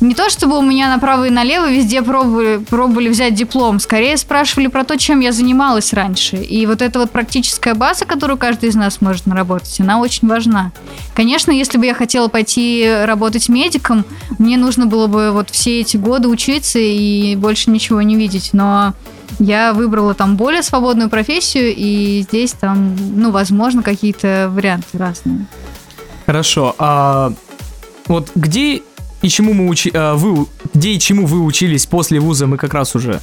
не 0.00 0.14
то 0.14 0.30
чтобы 0.30 0.58
у 0.58 0.62
меня 0.62 0.88
направо 0.88 1.26
и 1.26 1.30
налево 1.30 1.70
везде 1.70 2.02
пробовали, 2.02 2.58
пробовали 2.58 3.08
взять 3.08 3.34
диплом, 3.34 3.80
скорее 3.80 4.16
спрашивали 4.16 4.68
про 4.68 4.84
то, 4.84 4.96
чем 4.96 5.20
я 5.20 5.32
занималась 5.32 5.92
раньше. 5.92 6.36
И 6.36 6.66
вот 6.66 6.82
эта 6.82 6.98
вот 7.00 7.10
практическая 7.10 7.74
база, 7.74 8.04
которую 8.04 8.38
каждый 8.38 8.68
из 8.68 8.74
нас 8.74 9.00
может 9.00 9.26
наработать, 9.26 9.80
она 9.80 9.98
очень 9.98 10.28
важна. 10.28 10.72
Конечно, 11.14 11.50
если 11.50 11.78
бы 11.78 11.86
я 11.86 11.94
хотела 11.94 12.28
пойти 12.28 12.88
работать 13.04 13.48
медиком, 13.48 14.04
мне 14.38 14.56
нужно 14.56 14.86
было 14.86 15.08
бы 15.08 15.32
вот 15.32 15.50
все 15.50 15.80
эти 15.80 15.96
годы 15.96 16.28
учиться 16.28 16.78
и 16.78 17.34
больше 17.36 17.70
ничего 17.70 18.00
не 18.02 18.14
видеть. 18.14 18.50
Но 18.52 18.94
я 19.40 19.72
выбрала 19.72 20.14
там 20.14 20.36
более 20.36 20.62
свободную 20.62 21.10
профессию, 21.10 21.74
и 21.76 22.24
здесь 22.28 22.52
там, 22.52 22.96
ну, 23.16 23.30
возможно, 23.30 23.82
какие-то 23.82 24.48
варианты 24.52 24.96
разные. 24.96 25.46
Хорошо. 26.24 26.74
А 26.78 27.32
вот 28.06 28.30
где 28.34 28.82
и 29.22 29.28
чему 29.28 29.52
мы 29.52 29.68
учи, 29.68 29.90
э, 29.92 30.14
вы, 30.14 30.46
где 30.74 30.90
и 30.90 30.98
чему 30.98 31.26
вы 31.26 31.42
учились 31.42 31.86
после 31.86 32.20
вуза, 32.20 32.46
мы 32.46 32.56
как 32.56 32.74
раз 32.74 32.94
уже 32.94 33.20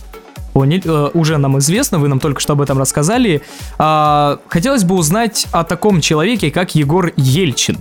поняли, 0.53 0.81
э, 0.85 1.09
уже 1.13 1.37
нам 1.37 1.57
известно, 1.59 1.99
вы 1.99 2.07
нам 2.07 2.19
только 2.19 2.39
что 2.39 2.53
об 2.53 2.61
этом 2.61 2.77
рассказали. 2.79 3.41
А, 3.77 4.39
хотелось 4.47 4.83
бы 4.83 4.95
узнать 4.95 5.47
о 5.51 5.63
таком 5.63 6.01
человеке, 6.01 6.51
как 6.51 6.75
Егор 6.75 7.11
Ельчин. 7.17 7.77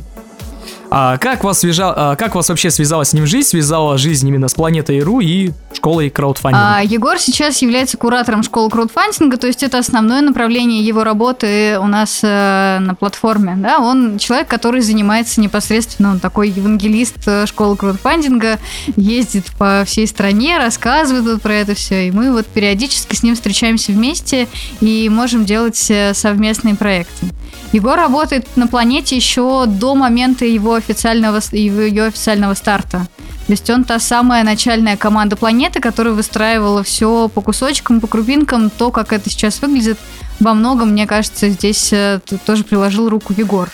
А 0.91 1.19
как 1.19 1.45
вас, 1.45 1.61
свяжа... 1.61 1.93
а 1.97 2.17
как 2.17 2.35
вас 2.35 2.49
вообще 2.49 2.71
связала 2.71 3.05
с 3.05 3.13
ним 3.13 3.27
жизнь, 3.27 3.49
связала 3.49 3.99
жизнь 3.99 4.29
именно 4.29 4.49
с 4.49 4.55
планетой 4.55 5.01
РУ 5.01 5.21
и 5.21 5.51
школой 5.73 6.11
краудфандинга? 6.11 6.77
А, 6.77 6.83
Егор 6.83 7.19
сейчас 7.19 7.61
является 7.63 7.97
куратором 7.97 8.43
школы 8.43 8.71
краудфандинга, 8.71 9.37
то 9.37 9.47
есть 9.47 9.63
это 9.63 9.79
основное 9.79 10.21
направление 10.21 10.83
его 10.83 11.05
работы 11.05 11.79
у 11.81 11.87
нас 11.87 12.21
э, 12.23 12.79
на 12.81 12.95
платформе. 12.95 13.57
Да? 13.57 13.79
Он 13.79 14.19
человек, 14.19 14.49
который 14.49 14.81
занимается 14.81 15.41
непосредственно, 15.41 16.13
он 16.13 16.21
такой 16.21 16.51
евангелист 16.51 17.17
э, 17.27 17.47
школы 17.47 17.77
краудфандинга, 17.77 18.59
ездит 18.97 19.47
по 19.59 19.83
всей 19.87 20.07
стране, 20.07 20.59
рассказывает 20.59 21.43
про 21.43 21.55
это 21.55 21.75
все, 21.75 22.09
и 22.09 22.11
мы 22.11 22.33
вот 22.33 22.47
периодически 22.47 23.17
с 23.17 23.23
ним 23.23 23.35
встречаемся 23.35 23.93
вместе 23.93 24.49
и 24.81 25.09
можем 25.09 25.45
делать 25.45 25.91
э, 25.91 26.15
совместные 26.15 26.75
проекты. 26.75 27.27
Егор 27.75 27.97
работает 27.97 28.47
на 28.57 28.69
планете 28.69 29.17
еще 29.17 29.65
до 29.67 29.97
момента 29.97 30.45
его 30.45 30.75
официального, 30.75 31.41
ее 31.51 32.05
официального 32.05 32.55
старта. 32.55 33.09
То 33.49 33.53
есть 33.53 33.69
он 33.69 33.83
та 33.83 33.99
самая 33.99 34.45
начальная 34.45 34.97
команда 34.97 35.35
планеты, 35.35 35.81
которая 35.81 36.15
выстраивала 36.15 36.85
все 36.85 37.29
по 37.29 37.41
кусочкам, 37.41 38.01
по 38.01 38.07
крупинкам, 38.07 38.71
то, 38.71 38.93
как 38.93 39.13
это 39.13 39.29
сейчас 39.29 39.61
выглядит. 39.61 39.99
Во 40.39 40.55
многом, 40.55 40.91
мне 40.91 41.09
кажется, 41.09 41.49
здесь 41.49 41.93
э, 41.93 42.21
тоже 42.47 42.63
приложил 42.63 43.09
руку 43.09 43.35
Егор. 43.37 43.69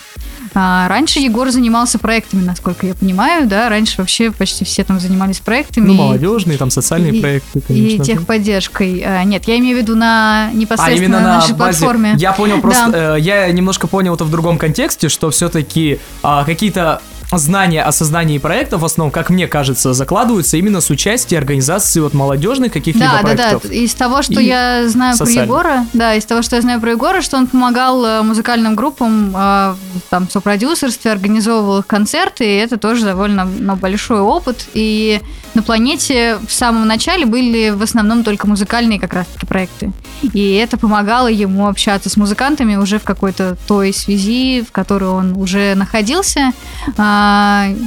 А 0.54 0.88
раньше 0.88 1.20
Егор 1.20 1.50
занимался 1.50 1.98
проектами, 1.98 2.44
насколько 2.44 2.86
я 2.86 2.94
понимаю, 2.94 3.46
да, 3.46 3.68
раньше 3.68 3.94
вообще 3.98 4.30
почти 4.30 4.64
все 4.64 4.84
там 4.84 4.98
занимались 4.98 5.38
проектами. 5.38 5.86
Ну, 5.86 5.94
молодежные, 5.94 6.58
там 6.58 6.70
социальные 6.70 7.12
и, 7.12 7.20
проекты, 7.20 7.60
конечно. 7.60 8.02
И 8.02 8.06
техподдержкой. 8.06 9.02
А, 9.04 9.24
нет, 9.24 9.46
я 9.46 9.58
имею 9.58 9.76
в 9.76 9.80
виду 9.80 9.94
на 9.96 10.50
непосредственно 10.52 11.18
а, 11.18 11.20
на 11.20 11.26
нашей 11.36 11.54
базе... 11.54 11.78
платформе. 11.78 12.14
Я 12.16 12.32
понял 12.32 12.60
просто, 12.60 12.90
да. 12.90 13.16
э, 13.16 13.20
я 13.20 13.50
немножко 13.52 13.86
понял 13.86 14.14
это 14.14 14.24
в 14.24 14.30
другом 14.30 14.58
контексте, 14.58 15.08
что 15.08 15.30
все-таки 15.30 16.00
э, 16.22 16.42
какие-то 16.44 17.00
знания 17.32 17.82
о 17.82 17.92
создании 17.92 18.38
проектов, 18.38 18.82
в 18.82 18.84
основном, 18.84 19.12
как 19.12 19.30
мне 19.30 19.46
кажется, 19.46 19.92
закладываются 19.92 20.56
именно 20.56 20.80
с 20.80 20.90
участия 20.90 21.38
организации 21.38 22.00
вот 22.00 22.14
молодежных 22.14 22.72
каких-либо 22.72 23.10
да, 23.12 23.18
проектов. 23.20 23.62
Да, 23.62 23.68
да, 23.68 23.74
Из 23.74 23.94
того, 23.94 24.22
что 24.22 24.40
я 24.40 24.88
знаю 24.88 25.16
социальных. 25.16 25.36
про 25.36 25.42
Егора, 25.42 25.86
да, 25.92 26.14
из 26.14 26.24
того, 26.24 26.42
что 26.42 26.56
я 26.56 26.62
знаю 26.62 26.80
про 26.80 26.92
Егора, 26.92 27.20
что 27.22 27.36
он 27.36 27.46
помогал 27.46 28.04
э, 28.04 28.22
музыкальным 28.22 28.74
группам 28.74 29.34
э, 29.36 29.74
там 30.08 30.28
сопродюсерстве, 30.28 31.12
организовывал 31.12 31.78
их 31.80 31.86
концерты, 31.86 32.44
и 32.44 32.56
это 32.56 32.78
тоже 32.78 33.04
довольно 33.04 33.44
ну, 33.44 33.76
большой 33.76 34.20
опыт. 34.20 34.66
И 34.74 35.20
на 35.54 35.62
планете 35.62 36.38
в 36.46 36.52
самом 36.52 36.86
начале 36.86 37.26
были 37.26 37.70
в 37.70 37.82
основном 37.82 38.24
только 38.24 38.46
музыкальные 38.46 39.00
как 39.00 39.12
раз-таки 39.12 39.46
проекты. 39.46 39.92
И 40.32 40.54
это 40.54 40.76
помогало 40.76 41.28
ему 41.28 41.66
общаться 41.66 42.08
с 42.08 42.16
музыкантами 42.16 42.76
уже 42.76 42.98
в 42.98 43.04
какой-то 43.04 43.56
той 43.66 43.92
связи, 43.92 44.62
в 44.62 44.72
которой 44.72 45.10
он 45.10 45.36
уже 45.36 45.74
находился. 45.74 46.52
А, 46.96 47.19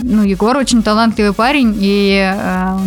ну, 0.04 0.24
Егор 0.24 0.58
очень 0.58 0.84
талантливый 0.84 1.34
парень, 1.34 1.76
и 1.80 2.20
а, 2.22 2.80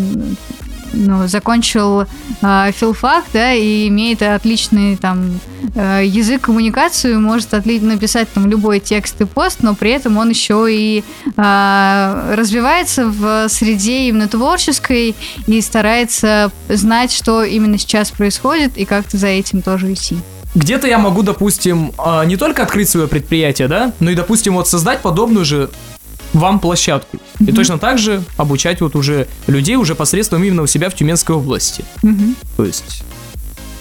ну, 0.97 1.27
закончил 1.27 2.07
э, 2.43 2.73
филфак, 2.73 3.25
да, 3.33 3.53
и 3.53 3.89
имеет 3.89 4.23
отличный 4.23 4.97
там 4.97 5.39
э, 5.75 6.03
язык 6.05 6.43
коммуникацию, 6.43 7.21
может 7.21 7.53
отли- 7.53 7.85
написать 7.85 8.29
там 8.33 8.47
любой 8.49 8.81
текст 8.81 9.21
и 9.21 9.25
пост, 9.25 9.59
но 9.61 9.75
при 9.75 9.91
этом 9.91 10.17
он 10.17 10.31
еще 10.31 10.67
и 10.71 11.05
э, 11.37 12.35
развивается 12.35 13.07
в 13.07 13.49
среде 13.49 14.09
именно 14.09 14.29
творческой 14.29 15.15
и 15.47 15.61
старается 15.61 16.51
знать, 16.69 17.13
что 17.13 17.45
именно 17.45 17.79
сейчас 17.79 18.11
происходит 18.11 18.77
и 18.77 18.85
как-то 18.85 19.19
за 19.19 19.29
этим 19.29 19.63
тоже 19.63 19.93
идти. 19.93 20.17
Где-то 20.55 20.87
я 20.87 20.97
могу, 20.99 21.23
допустим, 21.23 21.93
не 22.25 22.39
только 22.39 22.63
открыть 22.63 22.89
свое 22.89 23.09
предприятие, 23.09 23.69
да, 23.69 23.93
но 24.01 24.11
и, 24.11 24.15
допустим, 24.15 24.55
вот 24.55 24.67
создать 24.67 25.03
подобную 25.03 25.45
же 25.45 25.69
вам 26.33 26.59
площадку. 26.61 27.17
Mm-hmm. 27.17 27.51
И 27.51 27.53
точно 27.53 27.79
так 27.79 27.99
же 27.99 28.23
обучать 28.37 28.81
вот 28.81 28.97
уже 28.97 29.27
людей 29.47 29.77
уже 29.77 29.95
посредством 29.95 30.45
именно 30.45 30.63
у 30.63 30.67
себя 30.67 30.91
в 30.91 30.95
Тюменской 30.95 31.37
области. 31.37 31.85
Mm-hmm. 32.03 32.35
То 32.57 32.65
есть 32.65 33.05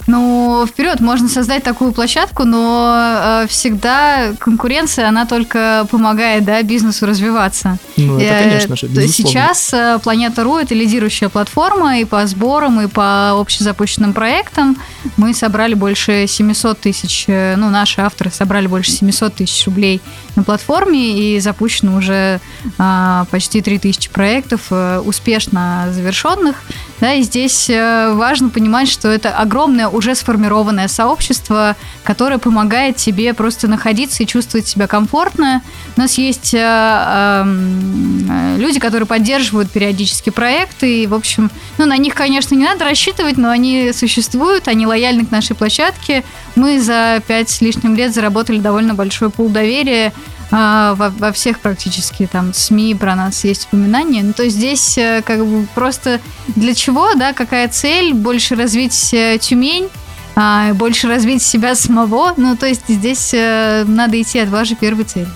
ну, 0.06 0.64
вперед, 0.66 1.00
можно 1.00 1.28
создать 1.28 1.62
такую 1.62 1.92
площадку, 1.92 2.44
но 2.44 3.42
э, 3.42 3.46
всегда 3.48 4.32
конкуренция, 4.38 5.08
она 5.08 5.26
только 5.26 5.86
помогает, 5.90 6.44
да, 6.44 6.62
бизнесу 6.62 7.06
развиваться. 7.06 7.78
Ну, 7.96 8.18
это, 8.18 8.34
э, 8.34 8.42
конечно 8.44 8.76
же, 8.76 8.86
безусловно. 8.86 9.12
Сейчас 9.12 9.74
э, 9.74 9.98
Планета.ру– 10.02 10.56
это 10.58 10.74
лидирующая 10.74 11.28
платформа 11.28 11.98
и 11.98 12.04
по 12.04 12.26
сборам, 12.26 12.80
и 12.80 12.86
по 12.86 13.30
общезапущенным 13.40 14.12
проектам. 14.12 14.76
Мы 15.16 15.34
собрали 15.34 15.74
больше 15.74 16.26
700 16.28 16.78
тысяч, 16.78 17.24
э, 17.26 17.56
ну, 17.56 17.70
наши 17.70 18.00
авторы 18.00 18.30
собрали 18.30 18.68
больше 18.68 18.92
700 18.92 19.34
тысяч 19.34 19.66
рублей 19.66 20.00
на 20.36 20.44
платформе, 20.44 21.18
и 21.18 21.40
запущено 21.40 21.96
уже 21.96 22.40
э, 22.78 23.24
почти 23.30 23.60
3000 23.60 24.10
проектов, 24.10 24.60
э, 24.70 25.00
успешно 25.04 25.88
завершенных. 25.90 26.56
Да, 27.00 27.14
и 27.14 27.22
здесь 27.22 27.68
э, 27.68 28.12
важно 28.14 28.48
понимать, 28.48 28.88
что 28.88 29.08
это 29.08 29.30
огромное 29.30 29.88
уже 29.96 30.14
сформированное 30.14 30.88
сообщество, 30.88 31.74
которое 32.04 32.38
помогает 32.38 32.96
тебе 32.96 33.32
просто 33.34 33.66
находиться 33.66 34.22
и 34.22 34.26
чувствовать 34.26 34.66
себя 34.66 34.86
комфортно. 34.86 35.62
У 35.96 36.00
нас 36.00 36.18
есть 36.18 36.54
э, 36.54 36.58
э, 36.60 38.56
люди, 38.58 38.78
которые 38.78 39.06
поддерживают 39.06 39.70
периодически 39.70 40.30
проекты, 40.30 41.02
и, 41.02 41.06
в 41.06 41.14
общем, 41.14 41.50
ну, 41.78 41.86
на 41.86 41.96
них, 41.96 42.14
конечно, 42.14 42.54
не 42.54 42.64
надо 42.64 42.84
рассчитывать, 42.84 43.38
но 43.38 43.50
они 43.50 43.92
существуют, 43.92 44.68
они 44.68 44.86
лояльны 44.86 45.24
к 45.24 45.30
нашей 45.30 45.56
площадке. 45.56 46.22
Мы 46.54 46.80
за 46.80 47.22
пять 47.26 47.48
с 47.48 47.60
лишним 47.60 47.96
лет 47.96 48.14
заработали 48.14 48.58
довольно 48.58 48.94
большой 48.94 49.30
пул 49.30 49.48
доверия, 49.48 50.12
а, 50.50 50.94
во, 50.94 51.10
во 51.10 51.32
всех 51.32 51.58
практически 51.60 52.26
там 52.30 52.54
СМИ 52.54 52.94
про 52.94 53.14
нас 53.16 53.44
есть 53.44 53.66
упоминания. 53.66 54.22
Ну, 54.22 54.32
то 54.32 54.44
есть 54.44 54.56
здесь 54.56 54.96
э, 54.96 55.22
как 55.24 55.44
бы 55.44 55.66
просто 55.74 56.20
для 56.48 56.74
чего, 56.74 57.14
да, 57.14 57.32
какая 57.32 57.68
цель? 57.68 58.14
Больше 58.14 58.54
развить 58.54 59.12
э, 59.12 59.38
Тюмень, 59.38 59.88
а, 60.36 60.72
больше 60.74 61.08
развить 61.08 61.42
себя 61.42 61.74
самого. 61.74 62.34
Ну, 62.36 62.56
то 62.56 62.66
есть 62.66 62.88
здесь 62.88 63.32
э, 63.34 63.84
надо 63.86 64.20
идти 64.20 64.38
от 64.38 64.48
вашей 64.48 64.76
первой 64.76 65.04
цели. 65.04 65.28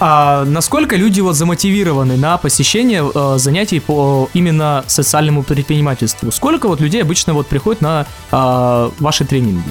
А 0.00 0.44
насколько 0.44 0.94
люди 0.94 1.20
вот 1.20 1.34
замотивированы 1.34 2.16
на 2.16 2.36
посещение 2.36 3.10
э, 3.12 3.38
занятий 3.38 3.80
по 3.80 4.28
именно 4.32 4.84
социальному 4.86 5.42
предпринимательству? 5.42 6.30
Сколько 6.30 6.68
вот 6.68 6.80
людей 6.80 7.02
обычно 7.02 7.34
вот 7.34 7.48
приходят 7.48 7.80
на 7.80 8.06
э, 8.30 8.90
ваши 9.00 9.24
тренинги? 9.24 9.64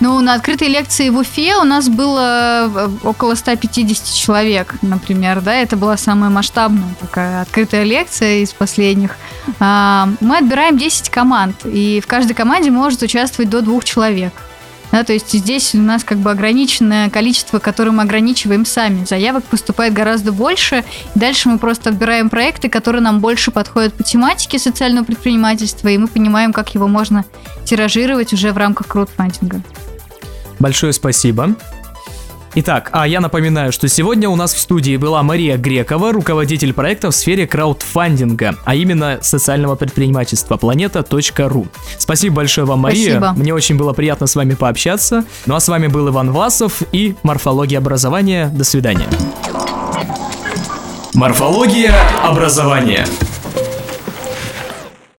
Ну, 0.00 0.18
на 0.20 0.34
открытой 0.34 0.68
лекции 0.68 1.10
в 1.10 1.18
Уфе 1.18 1.56
у 1.56 1.64
нас 1.64 1.90
было 1.90 2.70
э, 2.74 2.88
около 3.02 3.34
150 3.34 4.14
человек, 4.14 4.74
например, 4.80 5.42
да, 5.42 5.54
это 5.54 5.76
была 5.76 5.98
самая 5.98 6.30
масштабная 6.30 6.94
такая 6.98 7.42
открытая 7.42 7.84
лекция 7.84 8.38
из 8.38 8.52
последних. 8.52 9.16
А, 9.58 10.08
мы 10.20 10.38
отбираем 10.38 10.78
10 10.78 11.10
команд, 11.10 11.54
и 11.64 12.00
в 12.02 12.06
каждой 12.06 12.32
команде 12.32 12.70
может 12.70 13.02
участвовать 13.02 13.50
до 13.50 13.60
двух 13.60 13.84
человек. 13.84 14.32
Да, 14.90 15.04
то 15.04 15.12
есть 15.12 15.30
здесь 15.32 15.74
у 15.74 15.78
нас 15.78 16.02
как 16.02 16.18
бы 16.18 16.30
ограниченное 16.30 17.10
количество, 17.10 17.58
которое 17.58 17.92
мы 17.92 18.02
ограничиваем 18.02 18.64
сами. 18.64 19.04
Заявок 19.04 19.44
поступает 19.44 19.92
гораздо 19.92 20.32
больше. 20.32 20.84
Дальше 21.14 21.48
мы 21.48 21.58
просто 21.58 21.90
отбираем 21.90 22.28
проекты, 22.28 22.68
которые 22.68 23.02
нам 23.02 23.20
больше 23.20 23.52
подходят 23.52 23.94
по 23.94 24.02
тематике 24.02 24.58
социального 24.58 25.04
предпринимательства, 25.04 25.88
и 25.88 25.98
мы 25.98 26.08
понимаем, 26.08 26.52
как 26.52 26.74
его 26.74 26.88
можно 26.88 27.24
тиражировать 27.64 28.32
уже 28.32 28.52
в 28.52 28.56
рамках 28.56 28.88
краудфандинга. 28.88 29.62
Большое 30.60 30.92
спасибо. 30.92 31.56
Итак, 32.54 32.90
а 32.92 33.06
я 33.06 33.20
напоминаю, 33.20 33.70
что 33.70 33.86
сегодня 33.86 34.28
у 34.28 34.34
нас 34.34 34.52
в 34.52 34.58
студии 34.58 34.96
была 34.96 35.22
Мария 35.22 35.56
Грекова, 35.56 36.12
руководитель 36.12 36.72
проекта 36.72 37.10
в 37.10 37.14
сфере 37.14 37.46
краудфандинга, 37.46 38.56
а 38.64 38.74
именно 38.74 39.18
социального 39.22 39.76
предпринимательства 39.76 40.56
планета.ру. 40.56 41.68
Спасибо 41.96 42.36
большое 42.36 42.66
вам, 42.66 42.80
Мария. 42.80 43.18
Спасибо. 43.18 43.40
Мне 43.40 43.54
очень 43.54 43.76
было 43.76 43.92
приятно 43.92 44.26
с 44.26 44.34
вами 44.34 44.54
пообщаться. 44.54 45.24
Ну 45.46 45.54
а 45.54 45.60
с 45.60 45.68
вами 45.68 45.86
был 45.86 46.08
Иван 46.08 46.32
Васов 46.32 46.82
и 46.92 47.14
Морфология 47.22 47.78
образования. 47.78 48.50
До 48.52 48.64
свидания. 48.64 49.06
Морфология 51.14 51.94
образования. 52.24 53.06